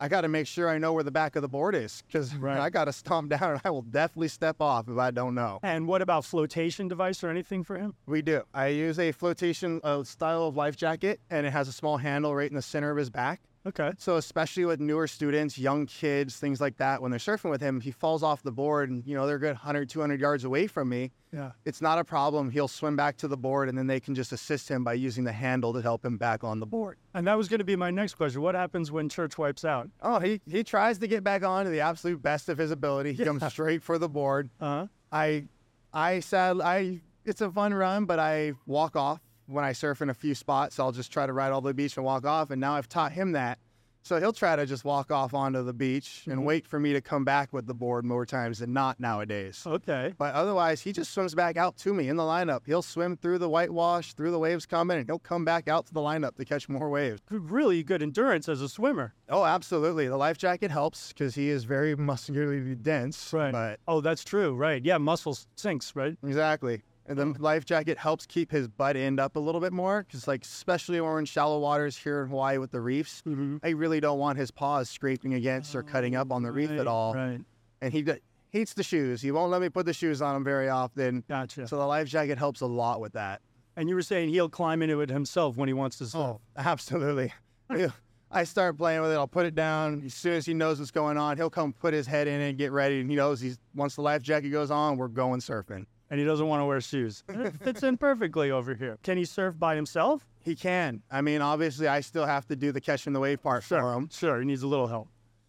I 0.00 0.08
got 0.08 0.22
to 0.22 0.28
make 0.28 0.46
sure 0.46 0.68
I 0.68 0.78
know 0.78 0.92
where 0.92 1.04
the 1.04 1.10
back 1.10 1.36
of 1.36 1.42
the 1.42 1.48
board 1.48 1.74
is 1.74 2.02
because 2.06 2.34
Right. 2.36 2.58
I 2.58 2.70
got 2.70 2.86
to 2.86 2.92
stomp 2.92 3.30
down 3.38 3.52
and 3.52 3.60
I 3.64 3.70
will 3.70 3.82
definitely 3.82 4.28
step 4.28 4.56
off 4.60 4.88
if 4.88 4.98
I 4.98 5.10
don't 5.10 5.34
know. 5.34 5.60
And 5.62 5.86
what 5.86 6.02
about 6.02 6.24
flotation 6.24 6.88
device 6.88 7.22
or 7.22 7.28
anything 7.30 7.64
for 7.64 7.76
him? 7.78 7.94
We 8.06 8.22
do. 8.22 8.42
I 8.52 8.68
use 8.68 8.98
a 8.98 9.12
flotation 9.12 9.80
uh, 9.84 10.02
style 10.04 10.44
of 10.44 10.56
life 10.56 10.76
jacket, 10.76 11.20
and 11.30 11.46
it 11.46 11.50
has 11.50 11.68
a 11.68 11.72
small 11.72 11.96
handle 11.96 12.34
right 12.34 12.48
in 12.50 12.56
the 12.56 12.62
center 12.62 12.90
of 12.90 12.96
his 12.96 13.10
back. 13.10 13.40
Okay. 13.66 13.92
So 13.96 14.16
especially 14.16 14.64
with 14.66 14.78
newer 14.78 15.06
students, 15.06 15.56
young 15.56 15.86
kids, 15.86 16.36
things 16.36 16.60
like 16.60 16.76
that, 16.76 17.00
when 17.00 17.10
they're 17.10 17.18
surfing 17.18 17.50
with 17.50 17.62
him, 17.62 17.80
he 17.80 17.90
falls 17.90 18.22
off 18.22 18.42
the 18.42 18.52
board 18.52 18.90
and 18.90 19.06
you 19.06 19.14
know 19.14 19.26
they're 19.26 19.36
a 19.36 19.40
good 19.40 19.54
100, 19.54 19.88
200 19.88 20.20
yards 20.20 20.44
away 20.44 20.66
from 20.66 20.88
me. 20.88 21.12
Yeah. 21.32 21.52
It's 21.64 21.80
not 21.80 21.98
a 21.98 22.04
problem. 22.04 22.50
He'll 22.50 22.68
swim 22.68 22.94
back 22.94 23.16
to 23.18 23.28
the 23.28 23.36
board 23.36 23.68
and 23.68 23.76
then 23.76 23.86
they 23.86 24.00
can 24.00 24.14
just 24.14 24.32
assist 24.32 24.68
him 24.68 24.84
by 24.84 24.94
using 24.94 25.24
the 25.24 25.32
handle 25.32 25.72
to 25.72 25.80
help 25.80 26.04
him 26.04 26.18
back 26.18 26.44
on 26.44 26.60
the 26.60 26.66
board. 26.66 26.98
And 27.14 27.26
that 27.26 27.38
was 27.38 27.48
gonna 27.48 27.64
be 27.64 27.76
my 27.76 27.90
next 27.90 28.14
question. 28.14 28.42
What 28.42 28.54
happens 28.54 28.92
when 28.92 29.08
church 29.08 29.38
wipes 29.38 29.64
out? 29.64 29.88
Oh, 30.02 30.18
he 30.18 30.40
he 30.46 30.62
tries 30.62 30.98
to 30.98 31.06
get 31.06 31.24
back 31.24 31.42
on 31.42 31.64
to 31.64 31.70
the 31.70 31.80
absolute 31.80 32.22
best 32.22 32.48
of 32.48 32.58
his 32.58 32.70
ability. 32.70 33.14
He 33.14 33.24
comes 33.24 33.44
straight 33.48 33.82
for 33.82 33.98
the 33.98 34.08
board. 34.08 34.50
Uh 34.60 34.64
huh. 34.64 34.86
I 35.10 35.44
I 35.92 36.20
said 36.20 36.60
I 36.60 37.00
it's 37.24 37.40
a 37.40 37.50
fun 37.50 37.72
run, 37.72 38.04
but 38.04 38.18
I 38.18 38.52
walk 38.66 38.94
off 38.94 39.20
when 39.46 39.64
I 39.64 39.72
surf 39.72 40.00
in 40.02 40.10
a 40.10 40.14
few 40.14 40.34
spots. 40.34 40.78
I'll 40.80 40.92
just 40.92 41.12
try 41.12 41.26
to 41.26 41.32
ride 41.32 41.52
all 41.52 41.60
the 41.60 41.74
beach 41.74 41.96
and 41.96 42.04
walk 42.04 42.24
off. 42.26 42.50
And 42.50 42.60
now 42.60 42.74
I've 42.74 42.88
taught 42.88 43.12
him 43.12 43.32
that. 43.32 43.58
So 44.06 44.20
he'll 44.20 44.34
try 44.34 44.54
to 44.54 44.66
just 44.66 44.84
walk 44.84 45.10
off 45.10 45.32
onto 45.32 45.62
the 45.62 45.72
beach 45.72 46.24
and 46.26 46.40
Mhm. 46.40 46.44
wait 46.44 46.66
for 46.66 46.78
me 46.78 46.92
to 46.92 47.00
come 47.00 47.24
back 47.24 47.54
with 47.54 47.66
the 47.66 47.72
board 47.72 48.04
more 48.04 48.26
times 48.26 48.58
than 48.58 48.74
not 48.74 49.00
nowadays. 49.00 49.62
Okay. 49.66 50.12
But 50.18 50.34
otherwise, 50.34 50.82
he 50.82 50.92
just 50.92 51.10
swims 51.14 51.34
back 51.34 51.56
out 51.56 51.78
to 51.78 51.94
me 51.94 52.10
in 52.10 52.16
the 52.18 52.22
lineup. 52.22 52.66
He'll 52.66 52.82
swim 52.82 53.16
through 53.16 53.38
the 53.38 53.48
whitewash, 53.48 54.12
through 54.12 54.30
the 54.30 54.38
waves 54.38 54.66
coming, 54.66 54.98
and 54.98 55.06
he'll 55.08 55.18
come 55.18 55.42
back 55.46 55.68
out 55.68 55.86
to 55.86 55.94
the 55.94 56.02
lineup 56.02 56.36
to 56.36 56.44
catch 56.44 56.68
more 56.68 56.90
waves. 56.90 57.22
Really 57.30 57.82
good 57.82 58.02
endurance 58.02 58.46
as 58.46 58.60
a 58.60 58.68
swimmer. 58.68 59.14
Oh, 59.30 59.46
absolutely. 59.46 60.06
The 60.06 60.18
life 60.18 60.36
jacket 60.36 60.70
helps 60.70 61.08
because 61.08 61.34
he 61.34 61.48
is 61.48 61.64
very 61.64 61.94
muscularly 61.96 62.74
dense. 62.74 63.32
Right. 63.32 63.52
But 63.52 63.80
Oh, 63.88 64.02
that's 64.02 64.22
true. 64.22 64.54
Right. 64.54 64.84
Yeah, 64.84 64.98
muscles 64.98 65.46
sinks, 65.56 65.96
right? 65.96 66.18
exactly. 66.22 66.82
And 67.06 67.18
the 67.18 67.26
life 67.42 67.64
jacket 67.66 67.98
helps 67.98 68.24
keep 68.24 68.50
his 68.50 68.66
butt 68.66 68.96
end 68.96 69.20
up 69.20 69.36
a 69.36 69.38
little 69.38 69.60
bit 69.60 69.72
more 69.74 70.04
because, 70.06 70.26
like, 70.26 70.42
especially 70.42 71.00
when 71.00 71.10
we're 71.10 71.18
in 71.18 71.26
shallow 71.26 71.58
waters 71.58 71.96
here 71.98 72.22
in 72.22 72.30
Hawaii 72.30 72.56
with 72.58 72.70
the 72.70 72.80
reefs, 72.80 73.22
Mm-hmm. 73.26 73.58
I 73.62 73.70
really 73.70 74.00
don't 74.00 74.18
want 74.18 74.38
his 74.38 74.50
paws 74.50 74.88
scraping 74.88 75.34
against 75.34 75.74
or 75.74 75.82
cutting 75.82 76.16
up 76.16 76.32
on 76.32 76.42
the 76.42 76.50
reef 76.50 76.70
at 76.70 76.86
all. 76.86 77.14
Right. 77.14 77.40
And 77.82 77.92
he 77.92 78.00
d- 78.02 78.14
hates 78.50 78.72
the 78.72 78.82
shoes. 78.82 79.20
He 79.20 79.30
won't 79.32 79.50
let 79.50 79.60
me 79.60 79.68
put 79.68 79.84
the 79.84 79.92
shoes 79.92 80.22
on 80.22 80.34
him 80.36 80.44
very 80.44 80.68
often. 80.70 81.24
Gotcha. 81.28 81.68
So 81.68 81.76
the 81.76 81.84
life 81.86 82.08
jacket 82.08 82.38
helps 82.38 82.62
a 82.62 82.66
lot 82.66 83.00
with 83.00 83.12
that. 83.12 83.42
And 83.76 83.88
you 83.88 83.94
were 83.96 84.02
saying 84.02 84.30
he'll 84.30 84.48
climb 84.48 84.80
into 84.82 85.00
it 85.02 85.10
himself 85.10 85.56
when 85.56 85.68
he 85.68 85.72
wants 85.74 85.98
to. 85.98 86.16
Oh, 86.16 86.40
absolutely. 86.56 87.32
I 88.30 88.44
start 88.44 88.76
playing 88.78 89.00
with 89.02 89.10
it. 89.12 89.14
I'll 89.14 89.28
put 89.28 89.46
it 89.46 89.54
down. 89.54 90.02
As 90.06 90.14
soon 90.14 90.34
as 90.34 90.46
he 90.46 90.54
knows 90.54 90.78
what's 90.78 90.90
going 90.90 91.18
on, 91.18 91.36
he'll 91.36 91.50
come 91.50 91.72
put 91.72 91.92
his 91.94 92.06
head 92.06 92.26
in 92.26 92.40
it 92.40 92.48
and 92.50 92.58
get 92.58 92.72
ready. 92.72 93.00
And 93.00 93.10
he 93.10 93.16
knows 93.16 93.40
he's 93.40 93.58
once 93.74 93.94
the 93.96 94.02
life 94.02 94.22
jacket 94.22 94.50
goes 94.50 94.70
on, 94.70 94.96
we're 94.96 95.08
going 95.08 95.40
surfing. 95.40 95.86
And 96.10 96.20
he 96.20 96.26
doesn't 96.26 96.46
want 96.46 96.60
to 96.60 96.66
wear 96.66 96.80
shoes. 96.80 97.24
It 97.28 97.54
fits 97.62 97.82
in 97.82 97.96
perfectly 97.96 98.50
over 98.50 98.74
here. 98.74 98.98
Can 99.02 99.16
he 99.16 99.24
surf 99.24 99.58
by 99.58 99.74
himself? 99.74 100.26
He 100.40 100.54
can. 100.54 101.02
I 101.10 101.22
mean, 101.22 101.40
obviously, 101.40 101.88
I 101.88 102.00
still 102.00 102.26
have 102.26 102.46
to 102.48 102.56
do 102.56 102.72
the 102.72 102.80
catching 102.80 103.12
the 103.14 103.20
wave 103.20 103.42
part 103.42 103.64
for 103.64 103.92
him, 103.94 104.08
Sure. 104.12 104.38
He 104.38 104.44
needs 104.44 104.62
a 104.62 104.66
little 104.68 104.86
help. 104.86 105.08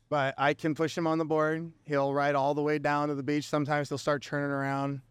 but 0.10 0.34
I 0.38 0.54
can 0.54 0.74
push 0.74 0.98
him 0.98 1.08
on 1.08 1.18
the 1.18 1.26
board. 1.26 1.72
He'll 1.86 2.14
ride 2.14 2.36
all 2.36 2.54
the 2.54 2.62
way 2.62 2.80
down 2.80 3.10
to 3.10 3.16
the 3.16 3.24
beach. 3.24 3.48
Sometimes 3.50 3.90
he'll 3.90 3.98
start 3.98 4.22
turning 4.24 4.50
around, 4.50 5.02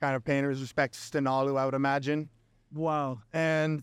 kind 0.00 0.16
of 0.16 0.24
paying 0.24 0.44
his 0.48 0.60
respects 0.60 1.10
to 1.10 1.18
Nalu, 1.20 1.58
I 1.58 1.64
would 1.66 1.74
imagine, 1.74 2.28
Wow. 2.72 3.20
and 3.32 3.82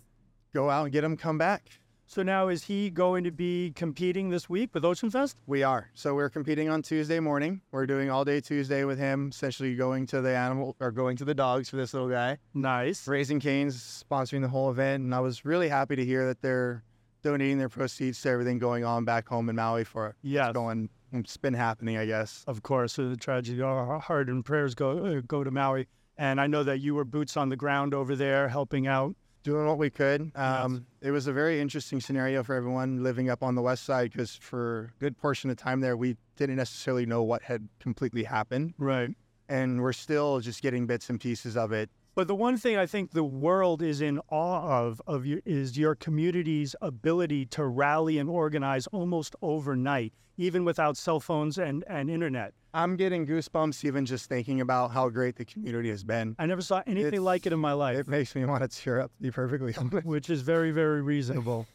go 0.54 0.70
out 0.70 0.86
and 0.86 0.92
get 0.92 1.04
him 1.04 1.16
come 1.18 1.38
back. 1.38 1.70
So 2.12 2.24
now 2.24 2.50
is 2.50 2.66
he 2.66 2.90
going 2.90 3.24
to 3.24 3.32
be 3.32 3.72
competing 3.74 4.32
this 4.32 4.50
week 4.50 4.72
with 4.74 4.84
Ocean 4.84 5.10
Fest? 5.10 5.38
We 5.48 5.64
are. 5.64 5.90
So 5.94 6.14
we're 6.14 6.30
competing 6.30 6.68
on 6.68 6.82
Tuesday 6.82 7.22
morning. 7.22 7.62
We're 7.72 7.86
doing 7.86 8.12
all 8.12 8.26
day 8.26 8.42
Tuesday 8.42 8.84
with 8.84 9.00
him, 9.00 9.30
essentially 9.32 9.76
going 9.76 10.08
to 10.08 10.20
the 10.20 10.36
animal 10.36 10.76
or 10.82 10.92
going 10.92 11.16
to 11.16 11.24
the 11.24 11.34
dogs 11.34 11.70
for 11.70 11.78
this 11.78 11.94
little 11.94 12.10
guy. 12.10 12.38
Nice. 12.54 13.08
Raising 13.08 13.40
Cane's 13.40 14.04
sponsoring 14.12 14.42
the 14.42 14.50
whole 14.50 14.70
event, 14.70 15.06
and 15.06 15.16
I 15.16 15.22
was 15.22 15.46
really 15.46 15.70
happy 15.70 15.96
to 15.96 16.04
hear 16.04 16.28
that 16.28 16.42
they're 16.42 16.84
donating 17.24 17.58
their 17.60 17.70
proceeds 17.70 18.22
to 18.24 18.30
everything 18.30 18.60
going 18.60 18.84
on 18.84 19.06
back 19.06 19.30
home 19.30 19.48
in 19.48 19.56
Maui 19.56 19.86
for 19.86 20.14
Yes. 20.22 20.48
what's 20.48 20.56
going. 20.56 20.90
It's 21.14 21.38
been 21.38 21.54
happening, 21.54 21.96
I 21.96 22.06
guess. 22.06 22.44
Of 22.46 22.62
course, 22.62 22.92
so 22.92 23.08
the 23.08 23.16
tragedy, 23.16 23.62
our 23.62 24.00
heart 24.00 24.28
and 24.28 24.44
prayers 24.44 24.76
go 24.76 25.22
go 25.22 25.46
to 25.46 25.52
Maui. 25.52 25.88
And 26.18 26.42
I 26.42 26.48
know 26.48 26.64
that 26.64 26.82
you 26.82 26.94
were 26.94 27.06
boots 27.06 27.38
on 27.38 27.48
the 27.48 27.56
ground 27.56 27.94
over 27.94 28.18
there 28.18 28.50
helping 28.50 28.86
out. 28.86 29.16
Doing 29.44 29.66
what 29.66 29.80
we 29.80 29.90
could. 29.90 30.32
Um, 30.36 30.86
It 31.02 31.10
was 31.10 31.26
a 31.26 31.34
very 31.34 31.60
interesting 31.60 32.00
scenario 32.00 32.44
for 32.44 32.54
everyone 32.54 33.02
living 33.02 33.28
up 33.30 33.42
on 33.42 33.56
the 33.56 33.62
west 33.62 33.84
side 33.86 34.12
because 34.12 34.36
for 34.36 34.92
a 34.96 35.00
good 35.00 35.18
portion 35.18 35.50
of 35.50 35.58
time 35.58 35.80
there, 35.80 35.98
we 35.98 36.16
didn't 36.36 36.58
necessarily 36.58 37.08
know 37.08 37.24
what 37.24 37.42
had 37.42 37.68
completely 37.80 38.24
happened, 38.24 38.76
Right. 38.78 39.16
and 39.50 39.82
we're 39.82 39.94
still 39.94 40.40
just 40.42 40.62
getting 40.62 40.86
bits 40.86 41.10
and 41.10 41.20
pieces 41.20 41.58
of 41.58 41.72
it. 41.72 41.90
But 42.14 42.28
the 42.28 42.36
one 42.36 42.58
thing 42.58 42.78
I 42.78 42.86
think 42.86 43.12
the 43.12 43.24
world 43.24 43.82
is 43.82 44.00
in 44.02 44.20
awe 44.30 44.62
of 44.86 45.02
of 45.08 45.26
you 45.26 45.42
is 45.46 45.76
your 45.78 45.96
community's 45.96 46.76
ability 46.82 47.46
to 47.48 47.66
rally 47.66 48.20
and 48.20 48.30
organize 48.30 48.86
almost 48.88 49.36
overnight, 49.42 50.14
even 50.38 50.66
without 50.66 50.98
cell 50.98 51.20
phones 51.20 51.58
and, 51.58 51.84
and 51.88 52.12
internet. 52.12 52.54
I'm 52.74 52.96
getting 52.96 53.28
goosebumps 53.28 53.84
even 53.84 54.06
just 54.06 54.30
thinking 54.30 54.62
about 54.62 54.92
how 54.92 55.10
great 55.10 55.36
the 55.36 55.46
community 55.46 55.90
has 55.90 56.04
been. 56.04 56.36
I 56.40 56.46
never 56.46 56.62
saw 56.62 56.82
anything 56.88 57.08
It's- 57.08 57.22
like 57.22 57.46
it 57.46 57.52
in 57.54 57.60
my 57.60 57.74
life, 57.74 57.98
It 57.98 58.08
makes 58.08 58.34
me 58.36 58.46
want 58.46 58.62
to 58.64 58.68
tear 58.70 59.02
up, 59.02 59.12
to 59.18 59.22
be 59.22 59.32
perfectly 59.32 59.74
honest. 59.78 60.06
which 60.06 60.30
is 60.30 60.42
very, 60.42 60.72
very 60.72 61.02
reasonable. 61.02 61.68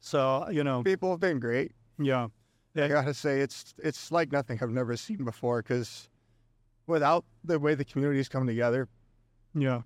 So, 0.00 0.48
you 0.50 0.62
know, 0.62 0.82
People 0.84 1.10
have 1.10 1.20
been 1.20 1.40
great. 1.40 1.72
yeah. 1.98 2.28
I 2.76 2.88
gotta 2.88 3.14
say, 3.14 3.40
it's 3.40 3.72
it's 3.78 4.10
like 4.10 4.32
nothing 4.32 4.58
I've 4.60 4.70
never 4.70 4.96
seen 4.96 5.24
before. 5.24 5.62
Because 5.62 6.08
without 6.88 7.24
the 7.44 7.58
way 7.60 7.74
the 7.76 7.84
communities 7.84 8.28
come 8.28 8.46
together, 8.48 8.88
Yeah. 9.54 9.82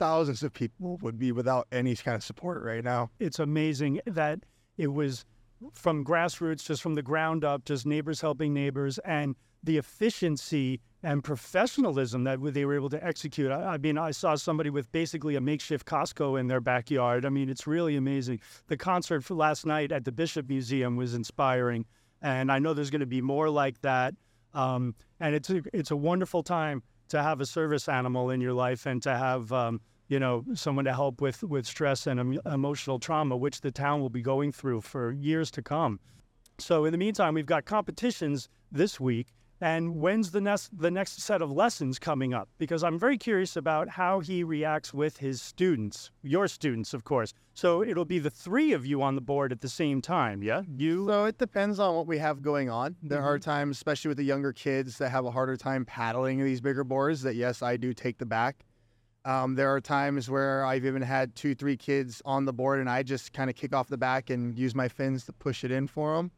thousands 0.00 0.42
of 0.42 0.52
people 0.52 0.96
would 1.00 1.16
be 1.16 1.30
without 1.30 1.68
any 1.70 1.94
kind 1.94 2.16
of 2.16 2.24
support 2.24 2.62
right 2.64 2.82
now. 2.82 3.10
it's 3.20 3.38
amazing 3.38 4.00
that 4.06 4.40
it 4.76 4.88
was 4.88 5.24
from 5.72 6.04
grassroots, 6.04 6.64
just 6.66 6.82
from 6.82 6.94
the 6.94 7.02
ground 7.02 7.44
up, 7.44 7.64
just 7.64 7.86
neighbors 7.86 8.20
helping 8.20 8.52
neighbors, 8.52 8.98
and 8.98 9.36
the 9.64 9.78
efficiency 9.78 10.80
and 11.02 11.22
professionalism 11.22 12.24
that 12.24 12.38
they 12.54 12.64
were 12.64 12.74
able 12.74 12.88
to 12.90 13.04
execute. 13.04 13.50
I, 13.50 13.74
I 13.74 13.78
mean, 13.78 13.98
I 13.98 14.10
saw 14.10 14.34
somebody 14.36 14.70
with 14.70 14.90
basically 14.92 15.36
a 15.36 15.40
makeshift 15.40 15.86
Costco 15.86 16.40
in 16.40 16.46
their 16.46 16.60
backyard. 16.60 17.26
I 17.26 17.28
mean, 17.28 17.48
it's 17.48 17.66
really 17.66 17.96
amazing. 17.96 18.40
The 18.68 18.76
concert 18.76 19.22
for 19.22 19.34
last 19.34 19.66
night 19.66 19.92
at 19.92 20.04
the 20.04 20.12
Bishop 20.12 20.48
Museum 20.48 20.96
was 20.96 21.14
inspiring, 21.14 21.84
and 22.22 22.50
I 22.50 22.58
know 22.58 22.72
there's 22.72 22.90
going 22.90 23.00
to 23.00 23.06
be 23.06 23.20
more 23.20 23.50
like 23.50 23.80
that. 23.82 24.14
Um, 24.54 24.94
and 25.20 25.34
it's 25.34 25.50
a, 25.50 25.62
it's 25.72 25.90
a 25.90 25.96
wonderful 25.96 26.42
time 26.42 26.82
to 27.08 27.22
have 27.22 27.40
a 27.40 27.46
service 27.46 27.88
animal 27.88 28.30
in 28.30 28.40
your 28.40 28.54
life 28.54 28.86
and 28.86 29.02
to 29.02 29.14
have 29.14 29.52
um, 29.52 29.80
you 30.08 30.18
know 30.18 30.44
someone 30.54 30.84
to 30.84 30.92
help 30.92 31.20
with 31.20 31.42
with 31.42 31.66
stress 31.66 32.06
and 32.06 32.20
em- 32.20 32.40
emotional 32.46 32.98
trauma, 32.98 33.36
which 33.36 33.60
the 33.60 33.70
town 33.70 34.00
will 34.00 34.10
be 34.10 34.22
going 34.22 34.52
through 34.52 34.80
for 34.80 35.12
years 35.12 35.50
to 35.52 35.62
come. 35.62 36.00
So 36.58 36.84
in 36.84 36.92
the 36.92 36.98
meantime, 36.98 37.34
we've 37.34 37.46
got 37.46 37.64
competitions 37.64 38.48
this 38.70 39.00
week. 39.00 39.28
And 39.60 39.96
when's 39.96 40.30
the 40.32 40.40
next 40.40 40.76
the 40.76 40.90
next 40.90 41.20
set 41.20 41.40
of 41.40 41.50
lessons 41.50 41.98
coming 41.98 42.34
up? 42.34 42.48
Because 42.58 42.82
I'm 42.82 42.98
very 42.98 43.16
curious 43.16 43.56
about 43.56 43.88
how 43.88 44.20
he 44.20 44.42
reacts 44.42 44.92
with 44.92 45.18
his 45.18 45.40
students, 45.40 46.10
your 46.22 46.48
students, 46.48 46.92
of 46.92 47.04
course. 47.04 47.32
So 47.54 47.82
it'll 47.82 48.04
be 48.04 48.18
the 48.18 48.30
three 48.30 48.72
of 48.72 48.84
you 48.84 49.00
on 49.00 49.14
the 49.14 49.20
board 49.20 49.52
at 49.52 49.60
the 49.60 49.68
same 49.68 50.02
time, 50.02 50.42
yeah? 50.42 50.62
You, 50.76 51.06
So 51.06 51.26
it 51.26 51.38
depends 51.38 51.78
on 51.78 51.94
what 51.94 52.06
we 52.06 52.18
have 52.18 52.42
going 52.42 52.68
on. 52.68 52.96
There 53.02 53.22
are 53.22 53.38
times, 53.38 53.76
especially 53.76 54.08
with 54.08 54.18
the 54.18 54.24
younger 54.24 54.52
kids, 54.52 54.98
that 54.98 55.10
have 55.10 55.24
a 55.24 55.30
harder 55.30 55.56
time 55.56 55.84
paddling 55.84 56.44
these 56.44 56.60
bigger 56.60 56.84
boards. 56.84 57.22
That 57.22 57.36
yes, 57.36 57.62
I 57.62 57.76
do 57.76 57.94
take 57.94 58.18
the 58.18 58.26
back. 58.26 58.64
Um, 59.24 59.54
there 59.54 59.72
are 59.72 59.80
times 59.80 60.28
where 60.28 60.66
I've 60.66 60.84
even 60.84 61.00
had 61.00 61.34
two, 61.34 61.54
three 61.54 61.78
kids 61.78 62.20
on 62.26 62.44
the 62.44 62.52
board, 62.52 62.80
and 62.80 62.90
I 62.90 63.02
just 63.02 63.32
kind 63.32 63.48
of 63.48 63.56
kick 63.56 63.74
off 63.74 63.88
the 63.88 63.96
back 63.96 64.28
and 64.28 64.58
use 64.58 64.74
my 64.74 64.88
fins 64.88 65.24
to 65.26 65.32
push 65.32 65.64
it 65.64 65.70
in 65.70 65.86
for 65.86 66.16
them. 66.16 66.30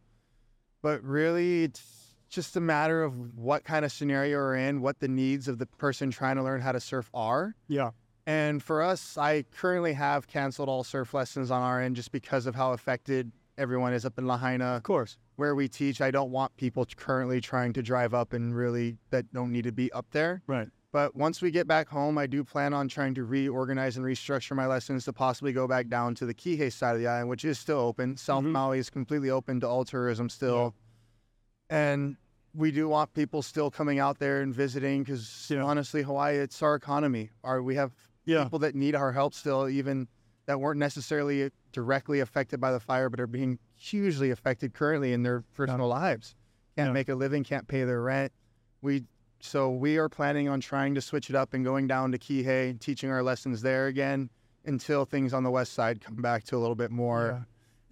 But 0.82 1.02
really, 1.02 1.64
it's 1.64 2.05
just 2.28 2.56
a 2.56 2.60
matter 2.60 3.02
of 3.02 3.36
what 3.36 3.64
kind 3.64 3.84
of 3.84 3.92
scenario 3.92 4.36
we're 4.38 4.56
in, 4.56 4.80
what 4.80 4.98
the 5.00 5.08
needs 5.08 5.48
of 5.48 5.58
the 5.58 5.66
person 5.66 6.10
trying 6.10 6.36
to 6.36 6.42
learn 6.42 6.60
how 6.60 6.72
to 6.72 6.80
surf 6.80 7.10
are. 7.14 7.54
Yeah. 7.68 7.90
And 8.26 8.62
for 8.62 8.82
us, 8.82 9.16
I 9.16 9.44
currently 9.56 9.92
have 9.92 10.26
canceled 10.26 10.68
all 10.68 10.82
surf 10.82 11.14
lessons 11.14 11.50
on 11.50 11.62
our 11.62 11.80
end 11.80 11.94
just 11.96 12.10
because 12.10 12.46
of 12.46 12.54
how 12.56 12.72
affected 12.72 13.30
everyone 13.56 13.92
is 13.92 14.04
up 14.04 14.18
in 14.18 14.26
Lahaina 14.26 14.76
Of 14.76 14.82
course. 14.82 15.16
where 15.36 15.54
we 15.54 15.68
teach. 15.68 16.00
I 16.00 16.10
don't 16.10 16.30
want 16.32 16.56
people 16.56 16.84
currently 16.96 17.40
trying 17.40 17.72
to 17.74 17.82
drive 17.82 18.12
up 18.14 18.32
and 18.32 18.54
really 18.54 18.98
that 19.10 19.32
don't 19.32 19.52
need 19.52 19.62
to 19.64 19.72
be 19.72 19.92
up 19.92 20.06
there. 20.10 20.42
Right. 20.48 20.68
But 20.92 21.14
once 21.14 21.40
we 21.42 21.50
get 21.50 21.66
back 21.68 21.88
home, 21.88 22.16
I 22.18 22.26
do 22.26 22.42
plan 22.42 22.72
on 22.74 22.88
trying 22.88 23.14
to 23.14 23.24
reorganize 23.24 23.96
and 23.96 24.04
restructure 24.04 24.56
my 24.56 24.66
lessons 24.66 25.04
to 25.04 25.12
possibly 25.12 25.52
go 25.52 25.68
back 25.68 25.88
down 25.88 26.14
to 26.16 26.26
the 26.26 26.34
Kihei 26.34 26.72
side 26.72 26.94
of 26.94 26.98
the 27.00 27.06
island, 27.06 27.28
which 27.28 27.44
is 27.44 27.58
still 27.58 27.78
open. 27.78 28.16
South 28.16 28.44
Mhm. 28.44 28.52
Maui 28.52 28.78
is 28.78 28.88
completely 28.90 29.30
open 29.30 29.60
to 29.60 29.68
all 29.68 29.84
tourism 29.84 30.28
still. 30.28 30.74
And 31.70 32.16
we 32.54 32.70
do 32.70 32.88
want 32.88 33.12
people 33.14 33.42
still 33.42 33.70
coming 33.70 33.98
out 33.98 34.18
there 34.18 34.40
and 34.40 34.54
visiting 34.54 35.02
because 35.02 35.48
Yeah. 35.50 35.62
honestly, 35.62 36.02
Hawaii, 36.02 36.36
it's 36.36 36.62
our 36.62 36.74
economy. 36.74 37.30
Our, 37.44 37.62
we 37.62 37.74
have 37.74 37.94
Yeah. 38.24 38.44
people 38.44 38.58
that 38.60 38.74
need 38.74 38.94
our 38.94 39.12
help 39.12 39.34
still, 39.34 39.68
even 39.68 40.08
that 40.46 40.60
weren't 40.60 40.78
necessarily 40.78 41.50
directly 41.72 42.20
affected 42.20 42.60
by 42.60 42.72
the 42.72 42.80
fire, 42.80 43.10
but 43.10 43.20
are 43.20 43.26
being 43.26 43.58
hugely 43.74 44.30
affected 44.30 44.72
currently 44.72 45.12
in 45.12 45.22
their 45.22 45.42
personal 45.54 45.88
lives. 45.88 46.34
Can't 46.76 46.88
Yeah. 46.88 46.92
make 46.92 47.08
a 47.08 47.14
living, 47.14 47.44
can't 47.44 47.66
pay 47.66 47.84
their 47.84 48.00
rent. 48.02 48.32
We 48.80 49.04
so 49.38 49.70
we 49.70 49.98
are 49.98 50.08
planning 50.08 50.48
on 50.48 50.60
trying 50.60 50.94
to 50.94 51.00
switch 51.02 51.28
it 51.28 51.36
up 51.36 51.52
and 51.52 51.62
going 51.62 51.86
down 51.86 52.10
to 52.10 52.18
Kihei, 52.18 52.80
teaching 52.80 53.10
our 53.10 53.22
lessons 53.22 53.60
there 53.60 53.86
again 53.86 54.30
until 54.64 55.04
things 55.04 55.34
on 55.34 55.42
the 55.44 55.50
west 55.50 55.74
side 55.74 56.00
come 56.00 56.16
back 56.16 56.42
to 56.44 56.56
a 56.56 56.58
little 56.58 56.74
bit 56.74 56.90
more. 56.90 57.46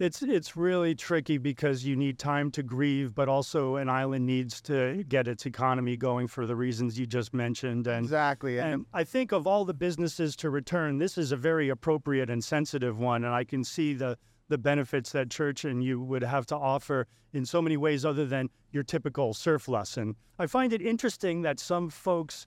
It's 0.05 0.21
it's 0.21 0.55
really 0.55 0.95
tricky 0.95 1.39
because 1.39 1.87
you 1.87 1.97
need 1.97 2.19
time 2.19 2.51
to 2.51 2.63
grieve, 2.63 3.15
but 3.15 3.27
also 3.27 3.77
an 3.77 3.89
island 3.89 4.27
needs 4.27 4.61
to 4.63 5.03
get 5.09 5.27
its 5.27 5.47
economy 5.47 5.97
going 5.97 6.27
for 6.27 6.47
the 6.47 6.55
reasons 6.55 6.99
you 6.99 7.07
just 7.07 7.33
mentioned. 7.33 7.87
And 7.87 8.05
Exactly. 8.05 8.59
And 8.59 8.75
and 8.75 8.87
I 8.93 9.05
think 9.05 9.33
of 9.33 9.47
all 9.47 9.65
the 9.65 9.73
businesses 9.73 10.37
to 10.37 10.51
return, 10.51 10.99
this 10.99 11.17
is 11.17 11.33
a 11.33 11.37
very 11.37 11.71
appropriate 11.71 12.29
and 12.29 12.45
sensitive 12.45 12.99
one. 12.99 13.25
And 13.25 13.33
I 13.33 13.45
can 13.45 13.65
see 13.65 13.95
the 13.95 14.19
the 14.49 14.59
benefits 14.59 15.11
that 15.13 15.31
church 15.31 15.65
and 15.65 15.83
you 15.83 16.03
would 16.03 16.23
have 16.23 16.45
to 16.47 16.57
offer 16.57 17.07
in 17.33 17.47
so 17.47 17.63
many 17.63 17.79
ways 17.79 18.05
other 18.05 18.27
than 18.27 18.51
your 18.73 18.83
typical 18.83 19.33
surf 19.33 19.69
lesson. 19.69 20.17
I 20.39 20.47
find 20.47 20.75
it 20.75 20.83
interesting 20.83 21.41
that 21.43 21.59
some 21.59 21.89
folks 21.89 22.47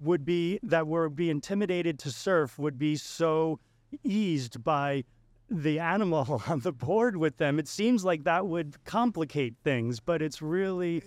would 0.00 0.24
be 0.24 0.58
that 0.64 0.88
would 0.88 1.14
be 1.14 1.30
intimidated 1.30 2.00
to 2.00 2.10
surf 2.10 2.58
would 2.58 2.78
be 2.78 2.96
so 2.96 3.60
eased 4.02 4.64
by 4.64 5.04
the 5.50 5.78
animal 5.80 6.42
on 6.48 6.60
the 6.60 6.72
board 6.72 7.16
with 7.16 7.36
them. 7.38 7.58
It 7.58 7.68
seems 7.68 8.04
like 8.04 8.24
that 8.24 8.46
would 8.46 8.82
complicate 8.84 9.54
things, 9.64 10.00
but 10.00 10.22
it's 10.22 10.40
really 10.40 11.02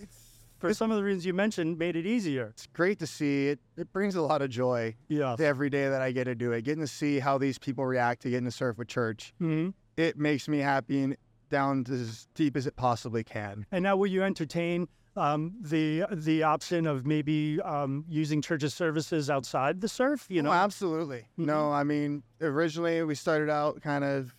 for 0.58 0.72
some 0.72 0.90
of 0.90 0.96
the 0.96 1.04
reasons 1.04 1.26
you 1.26 1.34
mentioned 1.34 1.78
made 1.78 1.96
it 1.96 2.06
easier. 2.06 2.46
it's 2.48 2.66
great 2.68 2.98
to 2.98 3.06
see 3.06 3.48
it. 3.48 3.58
It 3.76 3.92
brings 3.92 4.14
a 4.14 4.22
lot 4.22 4.40
of 4.42 4.50
joy 4.50 4.94
Yeah. 5.08 5.36
every 5.38 5.68
day 5.70 5.88
that 5.88 6.00
I 6.00 6.12
get 6.12 6.24
to 6.24 6.34
do 6.34 6.52
it. 6.52 6.62
Getting 6.64 6.82
to 6.82 6.86
see 6.88 7.18
how 7.18 7.38
these 7.38 7.58
people 7.58 7.84
react 7.84 8.22
to 8.22 8.30
getting 8.30 8.44
to 8.46 8.50
surf 8.50 8.78
with 8.78 8.88
church. 8.88 9.32
hmm 9.38 9.70
It 9.96 10.16
makes 10.18 10.48
me 10.48 10.58
happy 10.58 11.02
and 11.02 11.16
down 11.50 11.84
to 11.84 11.92
as 11.92 12.26
deep 12.34 12.56
as 12.56 12.66
it 12.66 12.76
possibly 12.76 13.22
can. 13.22 13.66
And 13.70 13.82
now, 13.82 13.96
will 13.96 14.06
you 14.08 14.22
entertain 14.22 14.88
um, 15.16 15.54
the 15.60 16.04
the 16.12 16.42
option 16.42 16.86
of 16.86 17.06
maybe 17.06 17.60
um, 17.62 18.04
using 18.08 18.42
church's 18.42 18.74
services 18.74 19.30
outside 19.30 19.80
the 19.80 19.88
surf? 19.88 20.26
You 20.28 20.40
Oh, 20.40 20.44
know, 20.44 20.52
absolutely. 20.52 21.26
Mhm. 21.38 21.46
No, 21.46 21.72
I 21.72 21.84
mean, 21.84 22.22
originally 22.40 23.02
we 23.04 23.14
started 23.14 23.50
out 23.50 23.80
kind 23.82 24.04
of 24.04 24.34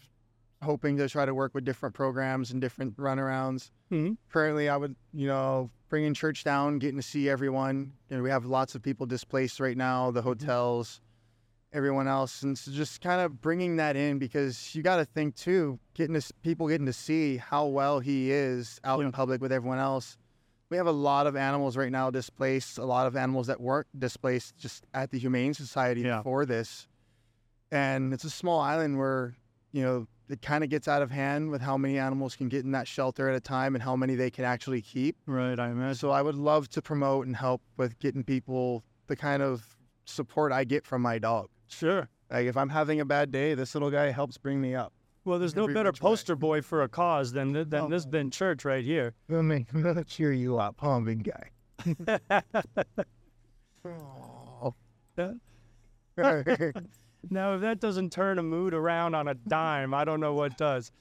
hoping 0.61 0.97
to 0.97 1.07
try 1.07 1.25
to 1.25 1.33
work 1.33 1.53
with 1.53 1.63
different 1.65 1.93
programs 1.95 2.51
and 2.51 2.59
different 2.61 2.97
runarounds. 2.97 3.69
Mhm. 3.91 4.17
Currently, 4.29 4.67
I 4.69 4.77
would, 4.77 4.95
you 5.13 5.27
know, 5.27 5.69
bringing 5.89 6.13
church 6.13 6.43
down, 6.43 6.79
getting 6.79 6.97
to 6.97 7.03
see 7.03 7.29
everyone. 7.29 7.93
You 8.09 8.17
know, 8.17 8.23
we 8.23 8.29
have 8.29 8.45
lots 8.45 8.73
of 8.75 8.81
people 8.81 9.05
displaced 9.05 9.59
right 9.59 9.77
now, 9.77 10.11
the 10.11 10.23
hotels, 10.23 11.01
everyone 11.71 12.07
else, 12.07 12.41
and 12.41 12.57
so 12.57 12.71
just 12.71 13.01
kind 13.01 13.19
of 13.21 13.41
bringing 13.41 13.75
that 13.75 13.95
in 13.97 14.17
because 14.17 14.73
you 14.73 14.81
got 14.81 14.95
to 14.97 15.05
think 15.05 15.35
too, 15.35 15.77
getting 15.93 16.19
to, 16.19 16.33
people 16.41 16.67
getting 16.69 16.85
to 16.85 16.93
see 16.93 17.37
how 17.37 17.65
well 17.67 17.99
he 17.99 18.31
is 18.31 18.79
out 18.85 18.99
Yeah. 18.99 19.05
in 19.07 19.11
public 19.11 19.41
with 19.41 19.51
everyone 19.51 19.77
else. 19.77 20.17
We 20.69 20.77
have 20.77 20.87
a 20.87 20.91
lot 20.91 21.27
of 21.27 21.35
animals 21.35 21.77
right 21.77 21.91
now 21.91 22.09
displaced, 22.09 22.77
a 22.77 22.85
lot 22.85 23.05
of 23.07 23.15
animals 23.15 23.47
that 23.47 23.61
weren't 23.61 23.87
displaced 23.97 24.57
just 24.57 24.83
at 24.93 25.11
the 25.11 25.19
Humane 25.19 25.53
Society 25.53 26.01
Yeah. 26.01 26.17
before 26.17 26.45
this. 26.45 26.87
And 27.71 28.13
it's 28.13 28.23
a 28.23 28.29
small 28.29 28.59
island 28.59 28.97
where, 28.97 29.35
you 29.71 29.83
know, 29.83 30.07
it 30.27 30.41
kind 30.41 30.63
of 30.63 30.71
gets 30.71 30.87
out 30.87 31.03
of 31.03 31.11
hand 31.11 31.51
with 31.51 31.61
how 31.61 31.77
many 31.77 31.99
animals 31.99 32.35
can 32.35 32.49
get 32.49 32.63
in 32.65 32.71
that 32.71 32.87
shelter 32.87 33.29
at 33.29 33.35
a 33.35 33.39
time 33.39 33.75
and 33.75 33.83
how 33.83 33.95
many 33.95 34.15
they 34.15 34.31
can 34.31 34.43
actually 34.43 34.81
keep. 34.81 35.15
right? 35.27 35.59
I 35.59 35.69
imagine. 35.69 35.95
So 35.95 36.09
I 36.09 36.23
would 36.23 36.35
love 36.35 36.67
to 36.69 36.81
promote 36.81 37.27
and 37.27 37.35
help 37.35 37.61
with 37.77 37.99
getting 37.99 38.23
people 38.23 38.83
the 39.05 39.15
kind 39.15 39.43
of 39.43 39.77
support 40.05 40.51
I 40.51 40.63
get 40.63 40.83
from 40.85 41.03
my 41.03 41.19
dog. 41.19 41.49
Sure. 41.67 42.09
Like 42.31 42.47
if 42.47 42.57
I'm 42.57 42.69
having 42.69 42.99
a 42.99 43.05
bad 43.05 43.31
day, 43.31 43.53
this 43.53 43.75
little 43.75 43.91
guy 43.91 44.09
helps 44.09 44.39
bring 44.39 44.59
me 44.61 44.73
up. 44.73 44.93
Well, 45.25 45.39
there's 45.39 45.55
no 45.55 45.67
better 45.67 45.89
which 45.89 46.01
way. 46.01 46.09
poster 46.09 46.35
boy 46.35 46.61
for 46.61 46.83
a 46.83 46.87
cause 46.87 47.31
than 47.33 47.51
than 47.51 47.73
Oh. 47.75 47.89
this 47.89 48.05
Ben 48.05 48.29
church 48.31 48.63
right 48.63 48.85
here. 48.85 49.13
Let 49.27 49.41
me 49.41 49.65
let 49.73 50.05
cheer 50.07 50.31
you 50.31 50.57
up, 50.59 50.75
huh, 50.79 50.99
big 51.01 51.23
guy. 51.23 51.49
Oh. 53.85 54.73
Now, 57.31 57.55
if 57.55 57.61
that 57.61 57.79
doesn't 57.79 58.11
turn 58.11 58.37
a 58.37 58.43
mood 58.43 58.75
around 58.75 59.15
on 59.15 59.27
a 59.27 59.33
dime, 59.33 59.95
I 59.95 60.05
don't 60.05 60.19
know 60.19 60.33
what 60.35 60.57
does. 60.59 60.91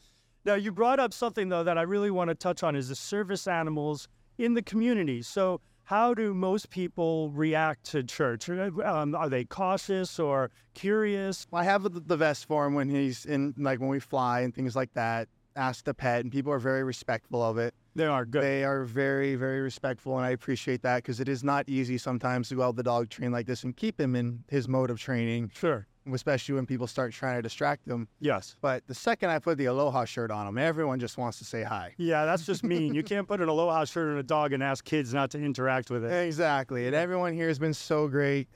Now, 0.47 0.55
you 0.55 0.73
brought 0.73 0.99
up 0.99 1.13
something 1.13 1.51
though 1.51 1.63
that 1.65 1.77
I 1.77 1.83
really 1.83 2.11
want 2.11 2.29
to 2.29 2.35
touch 2.35 2.63
on 2.63 2.75
is 2.75 2.89
the 2.89 2.95
service 2.95 3.47
animals 3.47 4.09
in 4.39 4.55
the 4.55 4.63
community. 4.63 5.21
So, 5.21 5.61
how 5.85 6.15
do 6.15 6.33
most 6.33 6.71
people 6.71 7.31
react 7.31 7.85
to 7.91 8.03
church? 8.03 8.49
Um, 8.49 9.15
are 9.15 9.29
they 9.29 9.45
cautious 9.45 10.19
or 10.19 10.51
curious? 10.75 11.47
Well, 11.51 11.61
I 11.61 11.65
have 11.65 11.83
the, 11.83 11.91
the 11.91 12.17
vest 12.17 12.47
for 12.47 12.67
him 12.67 12.75
when 12.75 12.89
he's 12.89 13.27
in, 13.27 13.55
like 13.59 13.81
when 13.81 13.91
we 13.91 14.01
fly 14.01 14.41
and 14.41 14.55
things 14.55 14.75
like 14.75 14.93
that. 14.95 15.29
Ask 15.57 15.85
the 15.85 15.95
pet, 15.95 16.25
and 16.25 16.33
people 16.33 16.53
are 16.53 16.59
very 16.59 16.83
respectful 16.83 17.41
of 17.41 17.59
it. 17.59 17.75
They 17.95 18.07
are 18.07 18.25
good. 18.25 18.43
They 18.43 18.65
are 18.65 18.83
very, 18.83 19.37
very 19.37 19.61
respectful, 19.61 20.17
and 20.17 20.27
I 20.27 20.31
appreciate 20.31 20.83
that 20.83 20.97
because 20.97 21.21
it 21.21 21.29
is 21.29 21.45
not 21.45 21.69
easy 21.69 21.97
sometimes 21.97 22.49
to 22.49 22.57
go 22.57 22.63
out 22.63 22.75
the 22.75 22.83
dog 22.83 23.09
train 23.09 23.31
like 23.31 23.47
this 23.47 23.63
and 23.63 23.77
keep 23.77 24.01
him 24.01 24.17
in 24.17 24.43
his 24.49 24.67
mode 24.67 24.91
of 24.91 24.99
training, 24.99 25.53
sure. 25.55 25.87
Especially 26.13 26.55
when 26.55 26.67
people 26.67 26.87
start 26.87 27.13
trying 27.13 27.37
to 27.37 27.43
distract 27.43 27.87
them. 27.87 28.09
Yes. 28.21 28.57
But 28.61 28.87
the 28.87 28.95
second 28.95 29.31
I 29.31 29.39
put 29.39 29.59
the 29.59 29.67
aloha 29.67 30.05
shirt 30.05 30.31
on 30.31 30.47
him, 30.47 30.59
everyone 30.59 31.01
just 31.01 31.17
wants 31.17 31.39
to 31.39 31.45
say 31.45 31.63
hi. 31.63 31.95
Yeah, 31.97 32.25
that's 32.25 32.45
just 32.45 32.63
mean. 32.65 32.95
you 32.95 33.03
can't 33.03 33.27
put 33.27 33.41
an 33.41 33.49
aloha 33.49 33.85
shirt 33.85 34.11
on 34.11 34.19
a 34.19 34.23
dog 34.23 34.53
and 34.53 34.63
ask 34.63 34.85
kids 34.85 35.15
not 35.15 35.31
to 35.31 35.39
interact 35.39 35.91
with 35.91 36.05
it. 36.05 36.27
Exactly, 36.27 36.87
and 36.87 36.95
everyone 36.95 37.33
here 37.33 37.49
has 37.49 37.59
been 37.59 37.75
so 37.75 38.09
great, 38.09 38.49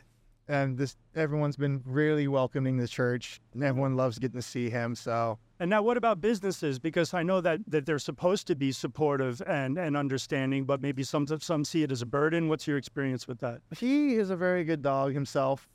and 0.49 0.77
this 0.77 0.97
everyone's 1.15 1.57
been 1.57 1.83
really 1.85 2.29
welcoming 2.29 2.77
the 2.77 2.89
church. 2.89 3.41
And 3.55 3.63
everyone 3.63 3.97
loves 3.97 4.19
getting 4.19 4.41
to 4.41 4.47
see 4.47 4.71
him. 4.71 4.95
So 4.95 5.39
And 5.61 5.69
now, 5.69 5.83
what 5.83 5.97
about 5.97 6.21
businesses? 6.21 6.79
Because 6.79 7.13
I 7.15 7.23
know 7.23 7.41
that, 7.41 7.61
that 7.67 7.87
they're 7.87 7.99
supposed 7.99 8.47
to 8.47 8.55
be 8.55 8.73
supportive 8.73 9.43
and, 9.47 9.79
and 9.79 9.97
understanding, 9.97 10.65
but 10.65 10.81
maybe 10.81 11.03
some 11.03 11.27
some 11.27 11.65
see 11.65 11.83
it 11.83 11.93
as 11.93 12.03
a 12.03 12.07
burden. 12.07 12.49
What's 12.49 12.67
your 12.67 12.77
experience 12.77 13.27
with 13.27 13.41
that? 13.41 13.61
he 13.77 14.15
is 14.15 14.31
a 14.31 14.37
very 14.37 14.65
good 14.65 14.83
dog 14.83 15.13
himself, 15.15 15.69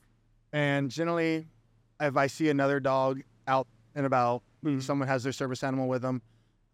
and 0.52 0.90
generally, 0.90 1.48
if 2.08 2.18
I 2.18 2.28
see 2.28 2.50
another 2.50 2.80
dog 2.80 3.22
out 3.48 3.68
and 3.96 4.06
about, 4.06 4.44
Mhm. 4.64 4.82
someone 4.82 5.08
has 5.08 5.24
their 5.24 5.32
service 5.34 5.64
animal 5.64 5.88
with 5.88 6.02
them, 6.02 6.22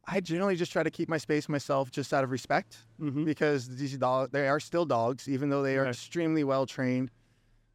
I 0.08 0.20
generally 0.22 0.56
just 0.56 0.72
try 0.72 0.82
to 0.84 0.90
keep 0.90 1.08
my 1.10 1.18
space 1.18 1.48
myself, 1.48 1.92
just 1.92 2.14
out 2.14 2.24
of 2.24 2.32
respect, 2.32 2.86
Mm-hmm. 3.00 3.26
because 3.26 3.68
these 3.68 3.98
dogs 3.98 4.32
they 4.32 4.48
are 4.48 4.60
still 4.60 4.86
dogs, 4.86 5.28
even 5.28 5.50
though 5.50 5.62
they 5.62 5.78
are 5.78 5.84
Right. 5.84 5.90
extremely 5.90 6.44
well 6.44 6.66
trained. 6.66 7.12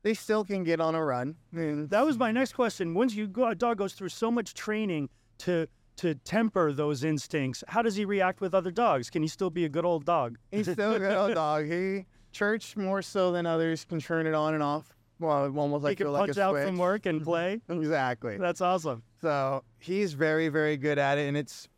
They 0.02 0.14
still 0.14 0.44
can 0.44 0.64
get 0.64 0.80
on 0.80 0.94
a 0.94 1.02
run. 1.04 1.36
That 1.52 2.04
was 2.04 2.18
my 2.18 2.30
next 2.32 2.52
question. 2.54 2.92
Once 2.94 3.14
you 3.14 3.26
go, 3.26 3.46
a 3.48 3.54
dog 3.54 3.78
goes 3.78 3.94
through 3.94 4.10
so 4.10 4.30
much 4.30 4.54
training 4.54 5.08
to 5.38 5.66
to 5.96 6.16
temper 6.16 6.72
those 6.72 7.04
instincts, 7.04 7.62
how 7.68 7.80
does 7.80 7.94
he 7.94 8.04
react 8.04 8.40
with 8.40 8.52
other 8.52 8.72
dogs? 8.72 9.10
Can 9.10 9.22
he 9.22 9.28
still 9.28 9.48
be 9.48 9.64
a 9.64 9.68
good 9.68 9.84
old 9.84 10.04
dog? 10.04 10.38
He's 10.50 10.68
still 10.68 10.94
a 10.94 10.98
good 10.98 11.16
old 11.16 11.34
dog. 11.34 11.66
He 11.66 12.06
church 12.32 12.76
more 12.76 13.00
so 13.00 13.30
than 13.30 13.46
others 13.46 13.84
can 13.84 14.00
turn 14.00 14.26
it 14.26 14.34
on 14.34 14.54
and 14.54 14.62
off. 14.62 14.93
Well, 15.20 15.56
almost 15.56 15.84
like 15.84 15.98
he 15.98 16.04
feel 16.04 16.12
like 16.12 16.26
punch 16.26 16.38
out 16.38 16.56
from 16.62 16.76
work 16.78 17.06
and 17.06 17.22
play. 17.22 17.60
Exactly. 17.68 18.36
That's 18.36 18.60
awesome. 18.60 19.02
So 19.20 19.62
he's 19.78 20.12
very, 20.14 20.48
very 20.48 20.76
good 20.76 20.98
at 20.98 21.18
it, 21.18 21.28
and 21.28 21.36
it's 21.36 21.68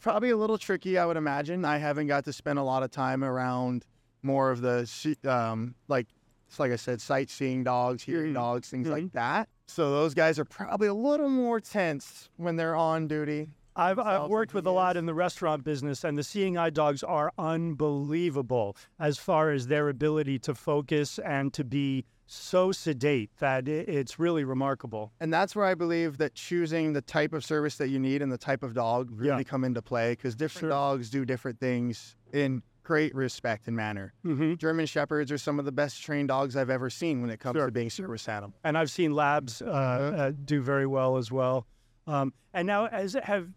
probably 0.00 0.30
a 0.30 0.36
little 0.36 0.58
tricky, 0.58 0.98
I 0.98 1.06
would 1.06 1.16
imagine. 1.16 1.64
I 1.64 1.78
haven't 1.78 2.08
got 2.08 2.24
to 2.26 2.32
spend 2.32 2.58
a 2.58 2.62
lot 2.62 2.82
of 2.82 2.90
time 2.90 3.24
around 3.24 3.86
more 4.22 4.50
of 4.50 4.60
the, 4.60 5.16
um, 5.24 5.74
like, 5.88 6.06
it's 6.46 6.60
like 6.60 6.72
I 6.72 6.76
said, 6.76 7.00
sightseeing 7.00 7.64
dogs, 7.64 8.02
hearing 8.02 8.32
Mhm. 8.32 8.34
dogs, 8.34 8.68
things 8.68 8.86
Mhm. 8.86 8.90
like 8.92 9.12
that. 9.12 9.48
So 9.66 9.90
those 9.90 10.12
guys 10.14 10.38
are 10.38 10.44
probably 10.44 10.88
a 10.88 10.94
little 10.94 11.30
more 11.30 11.58
tense 11.60 12.28
when 12.36 12.56
they're 12.56 12.76
on 12.76 13.08
duty. 13.08 13.48
I've, 13.76 13.98
I've 13.98 14.28
worked 14.30 14.54
with 14.54 14.66
a 14.66 14.70
lot 14.70 14.96
in 14.96 15.06
the 15.06 15.14
restaurant 15.14 15.64
business, 15.64 16.04
and 16.04 16.16
the 16.16 16.22
seeing 16.22 16.56
eye 16.56 16.70
dogs 16.70 17.02
are 17.02 17.32
unbelievable 17.38 18.76
as 19.00 19.18
far 19.18 19.50
as 19.50 19.66
their 19.66 19.88
ability 19.88 20.38
to 20.40 20.54
focus 20.54 21.18
and 21.18 21.52
to 21.54 21.64
be 21.64 22.04
so 22.26 22.72
sedate 22.72 23.30
that 23.38 23.68
it's 23.68 24.18
really 24.18 24.44
remarkable. 24.44 25.12
And 25.20 25.32
that's 25.32 25.54
where 25.54 25.66
I 25.66 25.74
believe 25.74 26.18
that 26.18 26.34
choosing 26.34 26.92
the 26.92 27.02
type 27.02 27.32
of 27.32 27.44
service 27.44 27.76
that 27.76 27.88
you 27.88 27.98
need 27.98 28.22
and 28.22 28.32
the 28.32 28.38
type 28.38 28.62
of 28.62 28.74
dog 28.74 29.10
really 29.12 29.38
Yeah. 29.38 29.42
come 29.44 29.64
into 29.64 29.82
play 29.82 30.12
because 30.12 30.34
different 30.34 30.60
Sure. 30.62 30.70
dogs 30.70 31.10
do 31.10 31.24
different 31.24 31.60
things 31.60 32.16
in 32.32 32.62
great 32.82 33.14
respect 33.14 33.66
and 33.66 33.76
manner. 33.76 34.12
Mm-hmm. 34.24 34.54
German 34.54 34.86
Shepherds 34.86 35.32
are 35.32 35.38
some 35.38 35.58
of 35.58 35.64
the 35.64 35.72
best 35.72 36.02
trained 36.02 36.28
dogs 36.28 36.54
I've 36.56 36.70
ever 36.70 36.90
seen 36.90 37.20
when 37.22 37.30
it 37.30 37.40
comes 37.40 37.56
Sure. 37.56 37.66
to 37.66 37.72
being 37.72 37.90
service 37.90 38.28
animal. 38.28 38.54
and 38.64 38.76
I've 38.76 38.90
seen 38.90 39.12
labs 39.12 39.62
uh, 39.62 39.66
uh, 39.66 40.32
do 40.44 40.60
very 40.62 40.86
well 40.86 41.16
as 41.16 41.30
well. 41.32 41.66
Um, 42.06 42.34
and 42.52 42.66
now, 42.66 42.86
as 42.86 43.14
have 43.22 43.48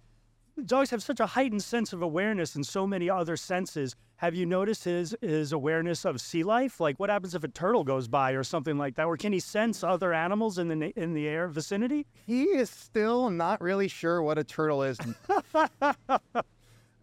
dogs 0.65 0.89
have 0.89 1.04
such 1.04 1.20
a 1.20 1.26
heightened 1.26 1.63
sense 1.63 1.93
of 1.93 2.02
awareness 2.02 2.56
and 2.56 2.65
so 2.65 2.88
many 2.88 3.10
other 3.10 3.38
senses. 3.38 3.96
Have 4.17 4.34
you 4.36 4.46
noticed 4.46 4.84
his 4.84 5.15
his 5.22 5.52
awareness 5.52 6.06
of 6.06 6.20
sea 6.20 6.43
life? 6.43 6.80
Like, 6.80 7.00
what 7.00 7.10
happens 7.10 7.36
if 7.36 7.43
a 7.43 7.48
turtle 7.48 7.84
goes 7.84 8.08
by 8.08 8.32
or 8.32 8.43
something 8.43 8.78
like 8.78 8.96
that? 8.96 9.06
Or 9.06 9.17
can 9.17 9.34
he 9.34 9.39
sense 9.39 9.84
other 9.84 10.13
animals 10.13 10.58
in 10.58 10.67
the 10.67 11.00
in 11.00 11.13
the 11.13 11.28
air 11.28 11.48
vicinity? 11.48 12.08
He 12.26 12.43
is 12.43 12.70
still 12.70 13.30
not 13.30 13.62
really 13.62 13.88
sure 13.88 14.22
what 14.22 14.38
a 14.38 14.43
turtle 14.43 14.84
is. 14.84 14.98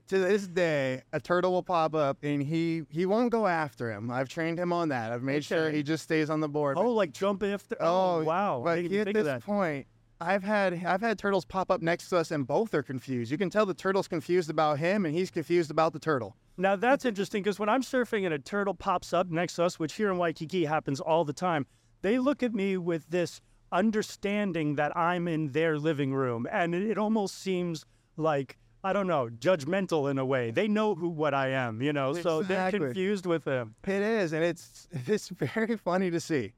to 0.09 0.19
this 0.19 0.47
day, 0.47 1.03
a 1.13 1.21
turtle 1.21 1.53
will 1.53 1.63
pop 1.63 1.95
up 1.95 2.19
and 2.23 2.43
he 2.43 2.83
he 2.91 3.07
won't 3.07 3.31
go 3.31 3.47
after 3.47 3.91
him. 3.91 4.11
I've 4.11 4.29
trained 4.29 4.59
him 4.59 4.73
on 4.73 4.89
that. 4.89 5.13
I've 5.13 5.23
made 5.23 5.45
sure 5.45 5.71
he 5.71 5.83
just 5.83 6.03
stays 6.03 6.31
on 6.31 6.41
the 6.41 6.49
board. 6.49 6.77
Oh, 6.79 6.93
like 6.93 7.13
jump 7.13 7.43
after? 7.43 7.77
Oh, 7.81 8.21
oh 8.21 8.25
wow! 8.25 8.65
I 8.67 8.87
But 8.89 9.09
at 9.09 9.15
this 9.15 9.45
point, 9.45 9.87
I've 10.25 10.43
had 10.43 10.85
I've 10.85 11.03
had 11.03 11.19
turtles 11.19 11.45
pop 11.45 11.71
up 11.71 11.83
next 11.83 12.09
to 12.09 12.17
us 12.17 12.31
and 12.31 12.47
both 12.47 12.73
are 12.75 12.83
confused. 12.83 13.31
You 13.31 13.39
can 13.39 13.51
tell 13.51 13.67
the 13.67 13.75
turtle's 13.75 14.09
confused 14.09 14.49
about 14.49 14.79
him 14.79 15.05
and 15.05 15.15
he's 15.15 15.31
confused 15.31 15.71
about 15.71 15.93
the 15.93 15.99
turtle. 15.99 16.37
Now 16.57 16.77
that's 16.77 17.05
interesting 17.05 17.43
because 17.43 17.59
when 17.59 17.69
I'm 17.69 17.83
surfing 17.83 18.25
and 18.25 18.33
a 18.33 18.39
turtle 18.39 18.75
pops 18.75 19.13
up 19.13 19.31
next 19.31 19.57
to 19.57 19.65
us, 19.65 19.79
which 19.79 19.95
here 19.95 20.11
in 20.11 20.19
Waikiki 20.19 20.65
happens 20.65 21.01
all 21.01 21.25
the 21.25 21.33
time, 21.33 21.67
they 22.03 22.19
look 22.19 22.43
at 22.43 22.55
me 22.55 22.77
with 22.77 23.11
this 23.11 23.41
understanding 23.71 24.77
that 24.77 24.97
I'm 24.97 25.29
in 25.29 25.49
their 25.49 25.79
living 25.79 26.15
room, 26.15 26.47
and 26.51 26.75
it, 26.75 26.97
almost 26.97 27.41
seems 27.41 27.85
like 28.17 28.57
I 28.83 28.93
don't 28.93 29.07
know, 29.07 29.31
judgmental 29.39 30.11
in 30.11 30.19
a 30.19 30.27
way. 30.27 30.51
They 30.51 30.69
know 30.69 30.95
who 30.95 31.09
what 31.09 31.35
I 31.35 31.49
am, 31.49 31.83
you 31.83 31.93
know, 31.93 32.13
so 32.13 32.43
they're 32.43 32.71
confused 32.71 33.27
with 33.27 33.45
him. 33.45 33.75
It 33.85 34.03
is, 34.03 34.33
and 34.33 34.45
it's 34.45 34.87
it's 35.07 35.29
very 35.29 35.77
funny 35.77 36.11
to 36.11 36.21
see. 36.21 36.53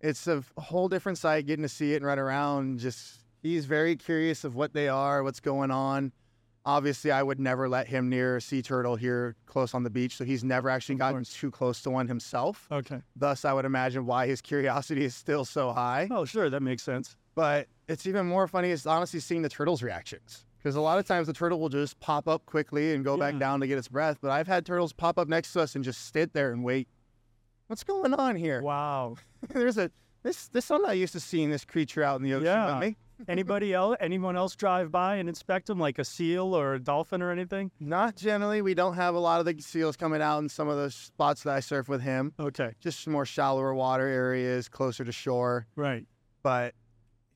It's 0.00 0.26
a 0.26 0.42
whole 0.58 0.88
different 0.88 1.18
sight 1.18 1.46
getting 1.46 1.62
to 1.62 1.68
see 1.68 1.92
it 1.92 1.96
and 1.96 2.06
run 2.06 2.18
around. 2.18 2.78
Just 2.78 3.18
he's 3.42 3.66
very 3.66 3.96
curious 3.96 4.44
of 4.44 4.54
what 4.54 4.72
they 4.72 4.88
are, 4.88 5.22
what's 5.22 5.40
going 5.40 5.70
on. 5.70 6.12
Obviously, 6.66 7.10
I 7.10 7.22
would 7.22 7.40
never 7.40 7.68
let 7.70 7.86
him 7.88 8.10
near 8.10 8.36
a 8.36 8.40
sea 8.40 8.60
turtle 8.60 8.94
here 8.96 9.34
close 9.46 9.72
on 9.72 9.82
the 9.82 9.88
beach, 9.90 10.16
so 10.16 10.24
he's 10.24 10.44
never 10.44 10.68
actually 10.68 10.96
gotten 10.96 11.24
too 11.24 11.50
close 11.50 11.80
to 11.82 11.90
one 11.90 12.06
himself. 12.06 12.66
Okay. 12.70 13.00
Thus, 13.16 13.46
I 13.46 13.54
would 13.54 13.64
imagine 13.64 14.04
why 14.04 14.26
his 14.26 14.42
curiosity 14.42 15.04
is 15.04 15.14
still 15.14 15.46
so 15.46 15.72
high. 15.72 16.08
Oh, 16.10 16.26
sure, 16.26 16.50
that 16.50 16.60
makes 16.62 16.82
sense. 16.82 17.16
But 17.34 17.66
it's 17.88 18.06
even 18.06 18.26
more 18.26 18.46
funny 18.46 18.70
is 18.70 18.86
honestly 18.86 19.20
seeing 19.20 19.40
the 19.40 19.48
turtle's 19.48 19.82
reactions. 19.82 20.44
Because 20.58 20.76
a 20.76 20.80
lot 20.82 20.98
of 20.98 21.06
times 21.06 21.26
the 21.26 21.32
turtle 21.32 21.58
will 21.58 21.70
just 21.70 21.98
pop 22.00 22.28
up 22.28 22.44
quickly 22.44 22.92
and 22.94 23.02
go 23.02 23.14
Yeah. 23.14 23.30
back 23.30 23.38
down 23.38 23.60
to 23.60 23.66
get 23.66 23.78
its 23.78 23.88
breath. 23.88 24.18
But 24.20 24.30
I've 24.30 24.46
had 24.46 24.66
turtles 24.66 24.92
pop 24.92 25.18
up 25.18 25.28
next 25.28 25.54
to 25.54 25.60
us 25.62 25.74
and 25.74 25.82
just 25.82 26.12
sit 26.12 26.34
there 26.34 26.52
and 26.52 26.62
wait. 26.62 26.88
What's 27.70 27.84
going 27.84 28.14
on 28.14 28.34
here? 28.34 28.60
Wow. 28.62 29.14
There's 29.48 29.78
a 29.78 29.92
this 30.24 30.48
this 30.48 30.72
I'm 30.72 30.82
not 30.82 30.96
used 30.96 31.12
to 31.12 31.20
seeing 31.20 31.50
this 31.50 31.64
creature 31.64 32.02
out 32.02 32.16
in 32.16 32.24
the 32.24 32.34
ocean 32.34 32.46
Yeah. 32.46 32.80
me. 32.80 32.96
Anybody 33.28 33.72
else? 33.72 33.96
Anyone 34.00 34.36
else 34.36 34.56
drive 34.56 34.90
by 34.90 35.16
and 35.16 35.28
inspect 35.28 35.68
them, 35.68 35.78
like 35.78 36.00
a 36.00 36.04
seal 36.04 36.52
or 36.56 36.74
a 36.74 36.80
dolphin 36.80 37.22
or 37.22 37.30
anything? 37.30 37.70
Not 37.78 38.16
generally. 38.16 38.60
We 38.60 38.74
don't 38.74 38.94
have 38.94 39.14
a 39.14 39.20
lot 39.20 39.38
of 39.38 39.46
the 39.46 39.62
seals 39.62 39.96
coming 39.96 40.20
out 40.20 40.40
in 40.40 40.48
some 40.48 40.66
of 40.66 40.78
the 40.78 40.90
spots 40.90 41.44
that 41.44 41.54
I 41.54 41.60
surf 41.60 41.88
with 41.88 42.02
him. 42.02 42.32
Okay. 42.40 42.72
Just 42.80 43.06
more 43.06 43.24
shallower 43.24 43.72
water 43.72 44.08
areas, 44.08 44.68
closer 44.68 45.04
to 45.04 45.12
shore. 45.12 45.68
Right. 45.76 46.06
But 46.42 46.74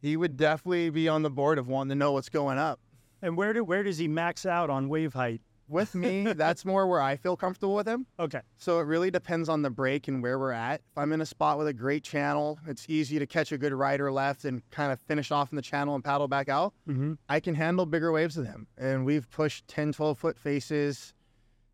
he 0.03 0.16
would 0.16 0.37
definitely 0.37 0.90
be 0.90 1.09
on 1.09 1.23
the 1.23 1.31
board 1.31 1.59
of 1.61 1.68
wanting 1.68 1.90
to 1.90 1.94
know 1.94 2.11
what's 2.11 2.29
going 2.29 2.59
up. 2.59 2.81
And 3.23 3.37
where 3.37 3.53
do 3.53 3.62
where 3.62 3.85
does 3.85 3.99
he 3.99 4.09
max 4.09 4.44
out 4.47 4.68
on 4.68 4.88
wave 4.88 5.12
height? 5.14 5.42
With 5.68 5.94
me, 5.94 6.24
that's 6.33 6.64
more 6.64 6.87
where 6.87 7.00
I 7.00 7.16
feel 7.16 7.37
comfortable 7.37 7.74
with 7.74 7.88
him. 7.88 8.07
Okay. 8.18 8.40
So 8.59 8.81
it 8.81 8.85
really 8.85 9.11
depends 9.11 9.48
on 9.48 9.62
the 9.62 9.70
break 9.70 10.09
and 10.09 10.22
where 10.22 10.38
we're 10.38 10.53
at. 10.53 10.81
If 10.92 10.98
I'm 10.98 11.12
in 11.12 11.20
a 11.20 11.27
spot 11.27 11.57
with 11.59 11.66
a 11.68 11.72
great 11.72 12.05
channel, 12.05 12.59
it's 12.66 12.85
easy 12.88 13.18
to 13.18 13.27
catch 13.27 13.50
a 13.53 13.59
good 13.59 13.72
right 13.72 14.00
or 14.00 14.12
left 14.12 14.44
and 14.44 14.62
kind 14.70 14.92
of 14.92 15.00
finish 15.00 15.31
off 15.31 15.53
in 15.53 15.57
the 15.57 15.62
channel 15.62 15.94
and 15.94 16.05
paddle 16.05 16.29
back 16.29 16.48
out. 16.48 16.74
Mm-hmm. 16.88 17.14
I 17.29 17.40
can 17.40 17.55
handle 17.55 17.87
bigger 17.87 18.12
waves 18.12 18.37
with 18.37 18.46
him. 18.46 18.66
And 18.77 19.05
we've 19.07 19.29
pushed 19.31 19.66
10, 19.68 19.92
12 19.92 20.18
foot 20.18 20.38
faces. 20.38 21.14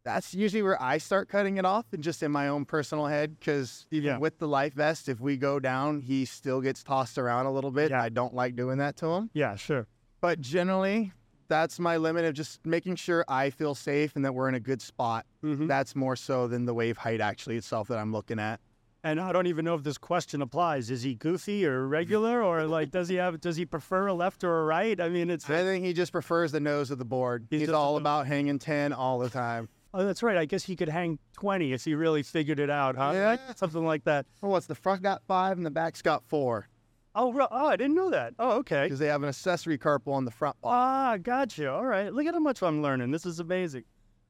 That's 0.02 0.32
usually 0.34 0.62
where 0.62 0.80
I 0.82 0.96
start 0.96 1.28
cutting 1.28 1.58
it 1.58 1.66
off 1.66 1.84
and 1.92 2.02
just 2.02 2.22
in 2.22 2.30
my 2.32 2.48
own 2.48 2.64
personal 2.64 3.06
head. 3.06 3.38
Because 3.38 3.86
even 3.90 4.06
Yeah. 4.12 4.18
with 4.18 4.38
the 4.38 4.48
life 4.48 4.72
vest, 4.72 5.08
if 5.10 5.20
we 5.20 5.36
go 5.36 5.60
down, 5.60 6.00
he 6.00 6.24
still 6.24 6.60
gets 6.62 6.82
tossed 6.82 7.18
around 7.18 7.46
a 7.46 7.52
little 7.52 7.70
bit. 7.70 7.90
Yeah. 7.90 8.02
I 8.02 8.08
don't 8.08 8.34
like 8.34 8.56
doing 8.56 8.78
that 8.78 8.96
to 8.98 9.06
him. 9.08 9.30
Yeah, 9.34 9.56
sure. 9.56 9.86
But 10.22 10.40
generally, 10.40 11.12
that's 11.50 11.78
my 11.78 11.98
limit 11.98 12.24
of 12.24 12.32
just 12.32 12.64
making 12.64 12.96
sure 12.96 13.24
I 13.28 13.50
feel 13.50 13.74
safe 13.74 14.16
and 14.16 14.24
that 14.24 14.34
we're 14.34 14.48
in 14.48 14.54
a 14.54 14.60
good 14.60 14.80
spot. 14.80 15.26
Mm-hmm. 15.44 15.66
That's 15.66 15.94
more 15.94 16.16
so 16.16 16.46
than 16.46 16.64
the 16.64 16.72
wave 16.72 16.96
height 16.96 17.20
actually 17.20 17.56
itself 17.56 17.88
that 17.88 17.98
I'm 17.98 18.12
looking 18.12 18.38
at. 18.38 18.60
And 19.02 19.20
I 19.20 19.32
don't 19.32 19.46
even 19.46 19.64
know 19.64 19.74
if 19.74 19.82
this 19.82 19.98
question 19.98 20.42
applies. 20.42 20.90
Is 20.90 21.02
he 21.02 21.14
goofy 21.14 21.66
or 21.66 21.86
regular, 21.86 22.42
or 22.42 22.66
like 22.66 22.90
does 22.90 23.08
he 23.08 23.16
have 23.16 23.40
does 23.40 23.56
he 23.56 23.64
prefer 23.64 24.06
a 24.06 24.14
left 24.14 24.44
or 24.44 24.60
a 24.60 24.64
right? 24.64 25.00
I 25.00 25.08
mean, 25.08 25.30
it's 25.30 25.48
I 25.48 25.62
think 25.64 25.84
he 25.84 25.92
just 25.92 26.12
prefers 26.12 26.52
the 26.52 26.60
nose 26.60 26.90
of 26.90 26.98
the 26.98 27.04
board. 27.04 27.46
He's 27.50 27.60
He's, 27.60 27.70
all 27.70 27.96
about 27.96 28.26
hanging 28.26 28.58
10 28.58 28.92
all 28.92 29.18
the 29.18 29.30
time. 29.30 29.68
oh, 29.94 30.04
that's 30.04 30.22
right. 30.22 30.36
I 30.36 30.44
guess 30.44 30.64
he 30.64 30.76
could 30.76 30.90
hang 30.90 31.18
twenty 31.32 31.72
if 31.72 31.84
he 31.84 31.94
really 31.94 32.22
figured 32.22 32.60
it 32.60 32.70
out, 32.70 32.94
huh? 32.96 33.12
Yeah. 33.14 33.36
Something 33.56 33.86
like 33.86 34.04
that. 34.04 34.26
Oh, 34.42 34.48
what's 34.50 34.66
the 34.66 34.74
front 34.74 35.02
got 35.02 35.22
five 35.26 35.56
and 35.56 35.64
the 35.64 35.70
back's 35.70 36.02
got 36.02 36.22
four 36.28 36.68
Oh, 37.14 37.36
oh, 37.50 37.66
I 37.66 37.76
didn't 37.76 37.96
know 37.96 38.10
that. 38.10 38.34
Oh, 38.38 38.58
okay. 38.58 38.84
because 38.84 38.98
they 39.00 39.08
have 39.08 39.22
an 39.22 39.28
accessory 39.28 39.76
carpal 39.78 40.12
on 40.12 40.24
the 40.24 40.30
front. 40.30 40.56
Ah, 40.62 41.16
gotcha. 41.20 41.70
All 41.72 41.84
right. 41.84 42.12
Look 42.12 42.26
at 42.26 42.34
how 42.34 42.40
much 42.40 42.62
I'm 42.62 42.82
learning. 42.82 43.10
This 43.10 43.26
is 43.26 43.40
amazing. 43.40 43.84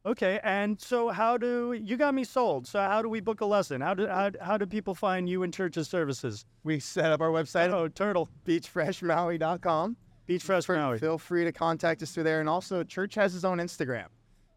Okay, 0.06 0.40
and 0.42 0.80
so 0.80 1.10
how 1.10 1.36
do 1.36 1.74
you 1.74 1.98
got 1.98 2.14
me 2.14 2.24
sold? 2.24 2.66
So 2.66 2.80
how 2.80 3.02
do 3.02 3.10
we 3.10 3.20
book 3.20 3.42
a 3.42 3.44
lesson? 3.44 3.82
How 3.82 3.92
do 3.92 4.06
how, 4.06 4.30
how 4.40 4.56
do 4.56 4.64
people 4.64 4.94
find 4.94 5.28
you 5.28 5.42
in 5.42 5.52
church's 5.52 5.88
services? 5.88 6.46
We 6.64 6.80
set 6.80 7.12
up 7.12 7.20
our 7.20 7.28
website 7.28 7.70
Oh, 7.70 7.86
turtle. 7.88 8.26
beachfreshmaui.com. 8.46 9.96
Beach 10.26 10.42
Fresh 10.42 10.68
Maui. 10.68 10.98
Feel 10.98 11.18
free 11.18 11.44
to 11.44 11.52
contact 11.52 12.02
us 12.02 12.12
through 12.12 12.22
there. 12.22 12.40
And 12.40 12.48
also, 12.48 12.84
Church 12.84 13.14
has 13.16 13.32
his 13.32 13.44
own 13.44 13.58
Instagram. 13.58 14.06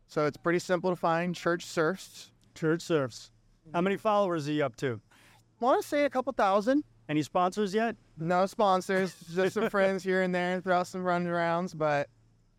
So 0.07 0.27
it's 0.27 0.37
pretty 0.37 0.59
simple 0.59 0.91
to 0.91 0.95
find. 0.95 1.35
Church 1.35 1.65
surfs. 1.65 2.31
Church 2.53 2.81
surfs. 2.83 3.31
How 3.73 3.81
many 3.81 3.97
followers 3.97 4.47
are 4.47 4.51
you 4.51 4.63
up 4.63 4.75
to? 4.77 5.01
I 5.61 5.65
Want 5.65 5.81
to 5.81 5.87
say 5.87 6.05
a 6.05 6.09
couple 6.09 6.31
thousand. 6.33 6.83
Any 7.09 7.21
sponsors 7.23 7.73
yet? 7.73 7.95
No 8.17 8.45
sponsors, 8.45 9.15
just 9.33 9.55
some 9.55 9.69
friends 9.71 10.03
here 10.03 10.21
and 10.21 10.33
there 10.33 10.53
and 10.53 10.63
throw 10.63 10.83
some 10.83 11.03
run 11.03 11.27
rounds, 11.27 11.73
but 11.73 12.09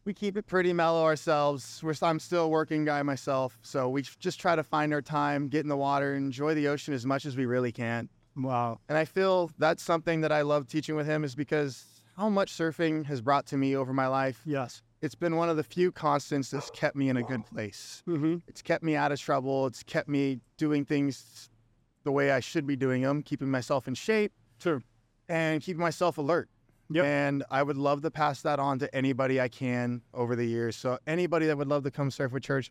we 0.04 0.12
keep 0.12 0.36
it 0.36 0.46
pretty 0.46 0.72
mellow 0.72 1.02
ourselves. 1.02 1.80
We're, 1.82 1.94
I'm 2.02 2.18
still 2.18 2.44
a 2.44 2.48
working 2.48 2.84
guy 2.84 3.02
myself, 3.02 3.58
so 3.62 3.88
we 3.88 4.02
just 4.02 4.38
try 4.38 4.54
to 4.54 4.62
find 4.62 4.92
our 4.92 5.02
time, 5.02 5.48
get 5.48 5.60
in 5.60 5.68
the 5.68 5.76
water, 5.76 6.14
enjoy 6.14 6.54
the 6.54 6.68
ocean 6.68 6.92
as 6.92 7.06
much 7.06 7.24
as 7.24 7.36
we 7.36 7.46
really 7.46 7.72
can. 7.72 8.08
Wow. 8.36 8.80
And 8.88 8.98
I 8.98 9.04
feel 9.04 9.50
that's 9.58 9.82
something 9.82 10.20
that 10.22 10.32
I 10.32 10.42
love 10.42 10.66
teaching 10.66 10.96
with 10.96 11.06
him 11.06 11.24
is 11.24 11.34
because 11.34 11.84
how 12.16 12.28
much 12.28 12.52
surfing 12.52 13.04
has 13.06 13.20
brought 13.20 13.46
to 13.46 13.56
me 13.56 13.76
over 13.76 13.92
my 13.92 14.06
life. 14.06 14.40
Yes. 14.44 14.82
It's 15.02 15.14
been 15.14 15.36
one 15.36 15.48
of 15.48 15.56
the 15.56 15.62
few 15.62 15.92
constants 15.92 16.50
that's 16.50 16.70
kept 16.70 16.96
me 16.96 17.08
in 17.08 17.16
a 17.16 17.22
good 17.22 17.44
place. 17.44 18.02
Mm-hmm. 18.08 18.36
It's 18.48 18.62
kept 18.62 18.82
me 18.82 18.96
out 18.96 19.12
of 19.12 19.20
trouble. 19.20 19.66
It's 19.66 19.82
kept 19.82 20.08
me 20.08 20.40
doing 20.56 20.84
things 20.84 21.50
the 22.04 22.12
way 22.12 22.30
I 22.30 22.40
should 22.40 22.66
be 22.66 22.76
doing 22.76 23.02
them, 23.02 23.22
keeping 23.22 23.50
myself 23.50 23.88
in 23.88 23.94
shape 23.94 24.32
Sure. 24.58 24.82
and 25.28 25.60
keeping 25.62 25.80
myself 25.80 26.18
alert. 26.18 26.48
Yep. 26.90 27.04
And 27.04 27.44
I 27.50 27.62
would 27.62 27.78
love 27.78 28.02
to 28.02 28.10
pass 28.10 28.42
that 28.42 28.58
on 28.58 28.78
to 28.80 28.94
anybody 28.94 29.40
I 29.40 29.48
can 29.48 30.02
over 30.12 30.36
the 30.36 30.44
years. 30.44 30.76
So 30.76 30.98
anybody 31.06 31.46
that 31.46 31.56
would 31.56 31.68
love 31.68 31.82
to 31.84 31.90
come 31.90 32.10
surf 32.10 32.30
with 32.32 32.42
church, 32.42 32.70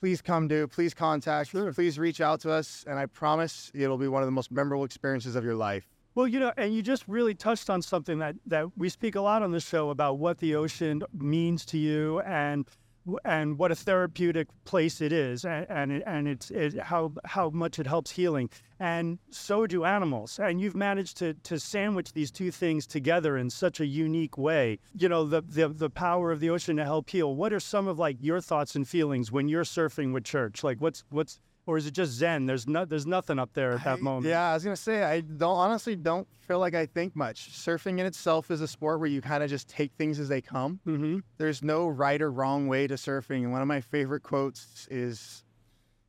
please 0.00 0.20
come 0.20 0.46
do. 0.46 0.66
Please 0.66 0.92
contact. 0.92 1.50
Sure. 1.50 1.72
Please 1.72 1.98
reach 1.98 2.20
out 2.20 2.40
to 2.40 2.50
us, 2.52 2.84
and 2.86 2.98
I 2.98 3.06
promise 3.06 3.72
it'll 3.74 3.96
be 3.96 4.08
one 4.08 4.22
of 4.22 4.26
the 4.26 4.32
most 4.32 4.52
memorable 4.52 4.84
experiences 4.84 5.36
of 5.36 5.44
your 5.44 5.54
life. 5.54 5.88
Well, 6.14 6.28
you 6.28 6.38
know, 6.38 6.52
and 6.56 6.72
you 6.74 6.82
just 6.82 7.08
really 7.08 7.34
touched 7.34 7.70
on 7.70 7.82
something 7.82 8.18
that, 8.18 8.36
that 8.46 8.66
we 8.76 8.88
speak 8.88 9.16
a 9.16 9.20
lot 9.20 9.42
on 9.42 9.50
this 9.50 9.66
show 9.66 9.90
about 9.90 10.18
what 10.18 10.38
the 10.38 10.54
ocean 10.54 11.02
means 11.12 11.64
to 11.66 11.78
you 11.78 12.20
and 12.20 12.68
and 13.24 13.58
what 13.58 13.70
a 13.70 13.74
therapeutic 13.74 14.48
place 14.64 15.00
it 15.00 15.12
is 15.12 15.44
and 15.44 15.66
and, 15.68 16.02
and 16.06 16.28
it's 16.28 16.50
it, 16.50 16.78
how 16.78 17.12
how 17.24 17.50
much 17.50 17.78
it 17.78 17.86
helps 17.86 18.10
healing. 18.10 18.48
And 18.80 19.18
so 19.30 19.66
do 19.66 19.84
animals. 19.84 20.38
And 20.38 20.60
you've 20.60 20.74
managed 20.74 21.16
to 21.18 21.34
to 21.34 21.58
sandwich 21.58 22.12
these 22.12 22.30
two 22.30 22.50
things 22.50 22.86
together 22.86 23.36
in 23.36 23.50
such 23.50 23.80
a 23.80 23.86
unique 23.86 24.38
way. 24.38 24.78
You 24.96 25.08
know 25.08 25.24
the 25.24 25.42
the, 25.42 25.68
the 25.68 25.90
power 25.90 26.32
of 26.32 26.40
the 26.40 26.50
ocean 26.50 26.76
to 26.76 26.84
help 26.84 27.10
heal. 27.10 27.34
What 27.34 27.52
are 27.52 27.60
some 27.60 27.88
of 27.88 27.98
like 27.98 28.16
your 28.20 28.40
thoughts 28.40 28.74
and 28.74 28.86
feelings 28.88 29.30
when 29.30 29.48
you're 29.48 29.64
surfing 29.64 30.12
with 30.12 30.24
church? 30.24 30.64
Like 30.64 30.78
what's 30.80 31.04
what's 31.10 31.40
or 31.66 31.76
is 31.78 31.86
it 31.86 31.92
just 31.92 32.12
zen 32.12 32.46
there's 32.46 32.66
no 32.68 32.84
there's 32.84 33.06
nothing 33.06 33.38
up 33.38 33.52
there 33.54 33.72
at 33.72 33.84
that 33.84 33.98
I- 33.98 34.02
moment 34.02 34.26
Yeah, 34.26 34.50
I 34.50 34.54
was 34.54 34.64
gonna 34.64 34.76
say 34.76 35.02
I 35.02 35.20
don't 35.20 35.56
honestly 35.56 35.96
don't 35.96 36.26
feel 36.46 36.58
like 36.58 36.74
I 36.74 36.84
think 36.86 37.16
much. 37.16 37.50
Surfing 37.52 37.98
in 38.00 38.06
itself 38.06 38.50
is 38.50 38.60
a 38.60 38.68
sport 38.68 39.00
where 39.00 39.08
you 39.08 39.22
kind 39.22 39.42
of 39.42 39.48
just 39.48 39.66
take 39.68 39.92
things 39.96 40.18
as 40.20 40.28
they 40.28 40.42
come. 40.42 40.78
mm-hmm. 40.86 41.18
There's 41.38 41.62
no 41.62 41.88
right 41.88 42.20
or 42.20 42.30
wrong 42.30 42.68
way 42.68 42.86
to 42.86 42.94
surfing. 42.94 43.44
And 43.44 43.52
one 43.52 43.62
of 43.62 43.68
my 43.68 43.80
favorite 43.80 44.22
quotes 44.22 44.86
is 44.90 45.42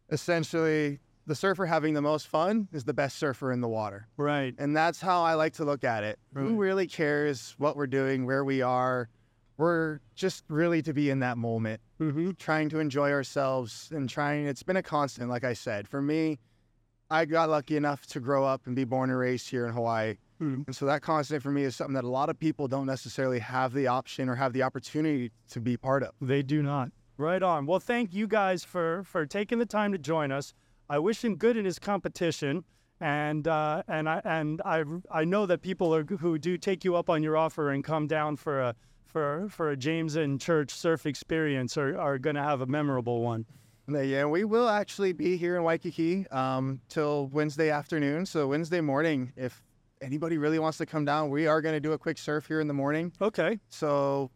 essentially 0.10 1.00
the 1.28 1.36
surfer 1.36 1.66
having 1.66 1.94
the 1.94 2.02
most 2.02 2.28
fun 2.28 2.68
is 2.72 2.84
the 2.84 2.94
best 2.94 3.18
surfer 3.18 3.52
in 3.52 3.62
the 3.62 3.68
water. 3.68 4.08
Right. 4.18 4.54
And 4.58 4.76
that's 4.76 5.02
how 5.02 5.24
I 5.24 5.34
like 5.34 5.54
to 5.54 5.66
look 5.66 5.84
at 5.84 6.04
it. 6.04 6.20
Right. 6.34 6.44
Who 6.44 6.56
really 6.58 6.86
cares 6.88 7.56
what 7.58 7.76
we're 7.76 7.88
doing, 7.88 8.26
where 8.26 8.44
we 8.44 8.62
are? 8.62 9.10
We're 9.58 10.00
just 10.16 10.44
really 10.50 10.82
to 10.84 10.94
be 10.94 11.10
in 11.10 11.20
that 11.20 11.38
moment, 11.38 11.82
Mm-hmm. 12.02 12.32
trying 12.38 12.68
to 12.70 12.80
enjoy 12.80 13.12
ourselves 13.12 13.90
and 13.94 14.10
trying. 14.10 14.48
It's 14.48 14.64
been 14.64 14.76
a 14.78 14.84
constant, 14.84 15.30
like 15.30 15.46
I 15.46 15.54
said. 15.54 15.88
For 15.88 16.02
me, 16.02 16.40
I 17.10 17.24
got 17.26 17.50
lucky 17.50 17.78
enough 17.78 18.06
to 18.08 18.20
grow 18.20 18.44
up 18.44 18.68
and 18.68 18.76
be 18.76 18.84
born 18.84 19.10
and 19.10 19.18
raised 19.18 19.50
here 19.50 19.66
in 19.66 19.74
Hawaii. 19.74 20.16
Mhm. 20.42 20.66
And 20.68 20.76
so 20.76 20.86
that 20.88 21.02
constant 21.02 21.42
for 21.42 21.52
me 21.52 21.64
is 21.64 21.74
something 21.76 21.94
that 21.94 22.04
a 22.04 22.10
lot 22.10 22.30
of 22.30 22.38
people 22.38 22.68
don't 22.68 22.86
necessarily 22.86 23.40
have 23.40 23.72
the 23.74 23.88
option 23.88 24.28
or 24.28 24.36
have 24.36 24.52
the 24.52 24.64
opportunity 24.64 25.32
to 25.52 25.62
be 25.62 25.78
part 25.78 26.04
of. 26.04 26.12
They 26.20 26.42
do 26.44 26.62
not. 26.62 26.92
Right 27.18 27.42
on. 27.42 27.66
Well, 27.66 27.80
thank 27.80 28.14
you 28.14 28.28
guys 28.28 28.66
for 28.66 29.04
for 29.06 29.26
taking 29.26 29.60
the 29.60 29.66
time 29.66 29.94
to 29.94 29.98
join 29.98 30.34
us. 30.34 30.54
I 30.90 31.00
wish 31.00 31.24
him 31.24 31.38
good 31.38 31.56
in 31.56 31.64
his 31.64 31.80
competition, 31.80 32.66
and 33.00 33.48
uh, 33.48 33.84
and 33.88 34.10
I 34.10 34.22
and 34.26 34.62
I 34.66 34.84
I 35.10 35.24
know 35.24 35.46
that 35.46 35.62
people 35.62 35.96
are, 35.96 36.04
who 36.04 36.38
do 36.38 36.58
take 36.58 36.84
you 36.84 36.98
up 36.98 37.10
on 37.10 37.24
your 37.24 37.38
offer 37.38 37.70
and 37.72 37.82
come 37.86 38.06
down 38.08 38.36
for 38.36 38.60
a 38.60 38.76
for 39.16 39.48
for 39.48 39.70
a 39.72 39.78
James 39.78 40.18
and 40.18 40.42
Church 40.42 40.72
surf 40.72 41.06
experience 41.06 41.78
are, 41.78 41.98
are 41.98 42.18
going 42.20 42.36
to 42.36 42.44
have 42.44 42.60
a 42.60 42.66
memorable 42.66 43.22
one. 43.22 43.46
Yeah, 43.88 44.26
we 44.26 44.44
will 44.44 44.68
actually 44.68 45.14
be 45.14 45.38
here 45.38 45.56
in 45.56 45.64
Waikiki 45.64 46.28
um, 46.32 46.82
till 46.90 47.28
Wednesday 47.28 47.70
afternoon. 47.70 48.26
So 48.26 48.48
Wednesday 48.48 48.82
morning, 48.82 49.32
if 49.38 49.64
anybody 50.02 50.38
really 50.38 50.60
wants 50.60 50.80
to 50.80 50.86
come 50.86 51.06
down, 51.06 51.30
we 51.30 51.48
are 51.48 51.62
going 51.62 51.76
to 51.76 51.80
do 51.80 51.94
a 51.94 51.98
quick 51.98 52.18
surf 52.18 52.46
here 52.46 52.60
in 52.60 52.68
the 52.68 52.74
morning. 52.74 53.14
Okay. 53.22 53.58
So 53.70 54.32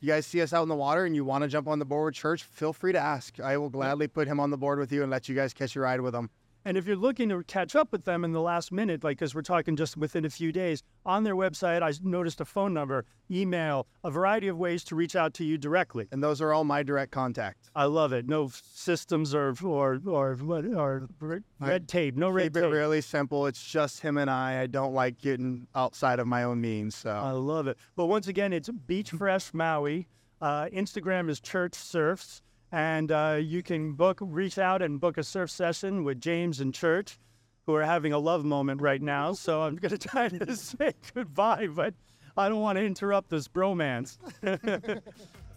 you 0.00 0.08
guys 0.08 0.26
see 0.26 0.42
us 0.42 0.52
out 0.52 0.64
in 0.64 0.70
the 0.70 0.74
water 0.74 1.04
and 1.04 1.14
you 1.14 1.24
want 1.24 1.42
to 1.42 1.48
jump 1.48 1.68
on 1.68 1.78
the 1.78 1.84
board 1.84 2.06
with 2.06 2.14
Church, 2.16 2.42
feel 2.42 2.72
free 2.72 2.92
to 2.94 2.98
ask. 2.98 3.38
I 3.38 3.56
will 3.58 3.70
gladly 3.70 4.08
put 4.08 4.26
him 4.26 4.40
on 4.40 4.50
the 4.50 4.58
board 4.58 4.80
with 4.80 4.90
you 4.90 5.02
and 5.02 5.10
let 5.10 5.28
you 5.28 5.36
guys 5.36 5.54
catch 5.54 5.76
a 5.76 5.80
ride 5.80 6.00
with 6.00 6.16
him. 6.16 6.30
And 6.66 6.76
if 6.76 6.84
you're 6.84 6.96
looking 6.96 7.28
to 7.28 7.44
catch 7.44 7.76
up 7.76 7.92
with 7.92 8.06
them 8.06 8.24
in 8.24 8.32
the 8.32 8.40
last 8.40 8.72
minute, 8.72 9.04
like 9.04 9.18
because 9.18 9.36
we're 9.36 9.42
talking 9.42 9.76
just 9.76 9.96
within 9.96 10.24
a 10.24 10.30
few 10.30 10.50
days, 10.50 10.82
on 11.04 11.22
their 11.22 11.36
website, 11.36 11.80
I 11.80 11.92
noticed 12.02 12.40
a 12.40 12.44
phone 12.44 12.74
number, 12.74 13.04
email, 13.30 13.86
a 14.02 14.10
variety 14.10 14.48
of 14.48 14.58
ways 14.58 14.82
to 14.84 14.96
reach 14.96 15.14
out 15.14 15.32
to 15.34 15.44
you 15.44 15.58
directly. 15.58 16.08
And 16.10 16.20
those 16.20 16.40
are 16.40 16.52
all 16.52 16.64
my 16.64 16.82
direct 16.82 17.12
contact. 17.12 17.70
I 17.76 17.84
love 17.84 18.12
it. 18.12 18.26
No 18.26 18.48
systems 18.52 19.32
or 19.32 19.54
or 19.62 20.00
or 20.04 20.36
or 20.74 21.08
red 21.60 21.86
tape. 21.86 22.16
No 22.16 22.30
red 22.30 22.46
Keep 22.46 22.56
it 22.56 22.60
tape. 22.62 22.72
really 22.72 23.00
simple. 23.00 23.46
It's 23.46 23.64
just 23.64 24.00
him 24.00 24.18
and 24.18 24.28
I. 24.28 24.62
I 24.62 24.66
don't 24.66 24.92
like 24.92 25.18
getting 25.18 25.68
outside 25.76 26.18
of 26.18 26.26
my 26.26 26.42
own 26.42 26.60
means. 26.60 26.96
So 26.96 27.10
I 27.10 27.30
love 27.30 27.68
it. 27.68 27.78
But 27.94 28.06
once 28.06 28.26
again, 28.26 28.52
it's 28.52 28.68
Beach 28.68 29.10
Fresh 29.10 29.54
Maui. 29.54 30.08
Uh, 30.40 30.66
Instagram 30.66 31.30
is 31.30 31.38
Church 31.40 31.74
Surfs, 31.74 32.42
and 32.72 33.12
uh, 33.12 33.38
you 33.40 33.62
can 33.62 33.92
book, 33.92 34.18
reach 34.20 34.58
out 34.58 34.82
and 34.82 35.00
book 35.00 35.18
a 35.18 35.22
surf 35.22 35.50
session 35.50 36.04
with 36.04 36.20
James 36.20 36.60
and 36.60 36.74
Church, 36.74 37.18
who 37.66 37.74
are 37.74 37.84
having 37.84 38.12
a 38.12 38.18
love 38.18 38.44
moment 38.44 38.80
right 38.80 39.02
now. 39.02 39.32
So 39.32 39.62
I'm 39.62 39.76
going 39.82 39.96
to 39.96 40.08
try 40.08 40.28
to 40.28 40.56
say 40.56 40.92
goodbye, 41.14 41.68
but 41.68 41.94
I 42.36 42.48
don't 42.48 42.60
want 42.60 42.78
to 42.78 42.84
interrupt 42.84 43.30
this 43.30 43.48
bromance. 43.48 44.18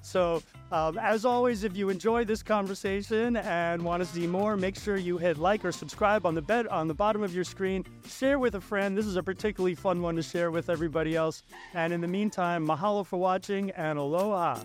So, 0.02 0.42
um, 0.72 0.98
as 0.98 1.26
always, 1.26 1.64
if 1.64 1.76
you 1.76 1.90
enjoy 1.90 2.26
this 2.26 2.42
conversation 2.42 3.38
and 3.38 3.82
want 3.82 4.02
to 4.02 4.08
see 4.08 4.28
more, 4.28 4.56
make 4.56 4.78
sure 4.78 4.98
you 4.98 5.18
hit 5.18 5.38
like 5.38 5.66
or 5.66 5.72
subscribe 5.72 6.26
on 6.26 6.36
the 6.36 6.42
bed 6.42 6.68
on 6.68 6.88
the 6.88 6.94
bottom 6.94 7.24
of 7.24 7.34
your 7.34 7.44
screen. 7.44 7.86
Share 8.08 8.40
with 8.40 8.56
a 8.56 8.62
friend. 8.62 8.98
This 8.98 9.06
is 9.06 9.16
a 9.16 9.24
particularly 9.24 9.76
fun 9.76 10.02
one 10.02 10.16
to 10.16 10.24
share 10.24 10.52
with 10.52 10.70
everybody 10.70 11.16
else. 11.16 11.44
And 11.74 11.92
in 11.92 12.02
the 12.02 12.08
meantime, 12.08 12.66
mahalo 12.66 13.06
for 13.06 13.18
watching 13.18 13.72
and 13.72 14.00
aloha. 14.00 14.60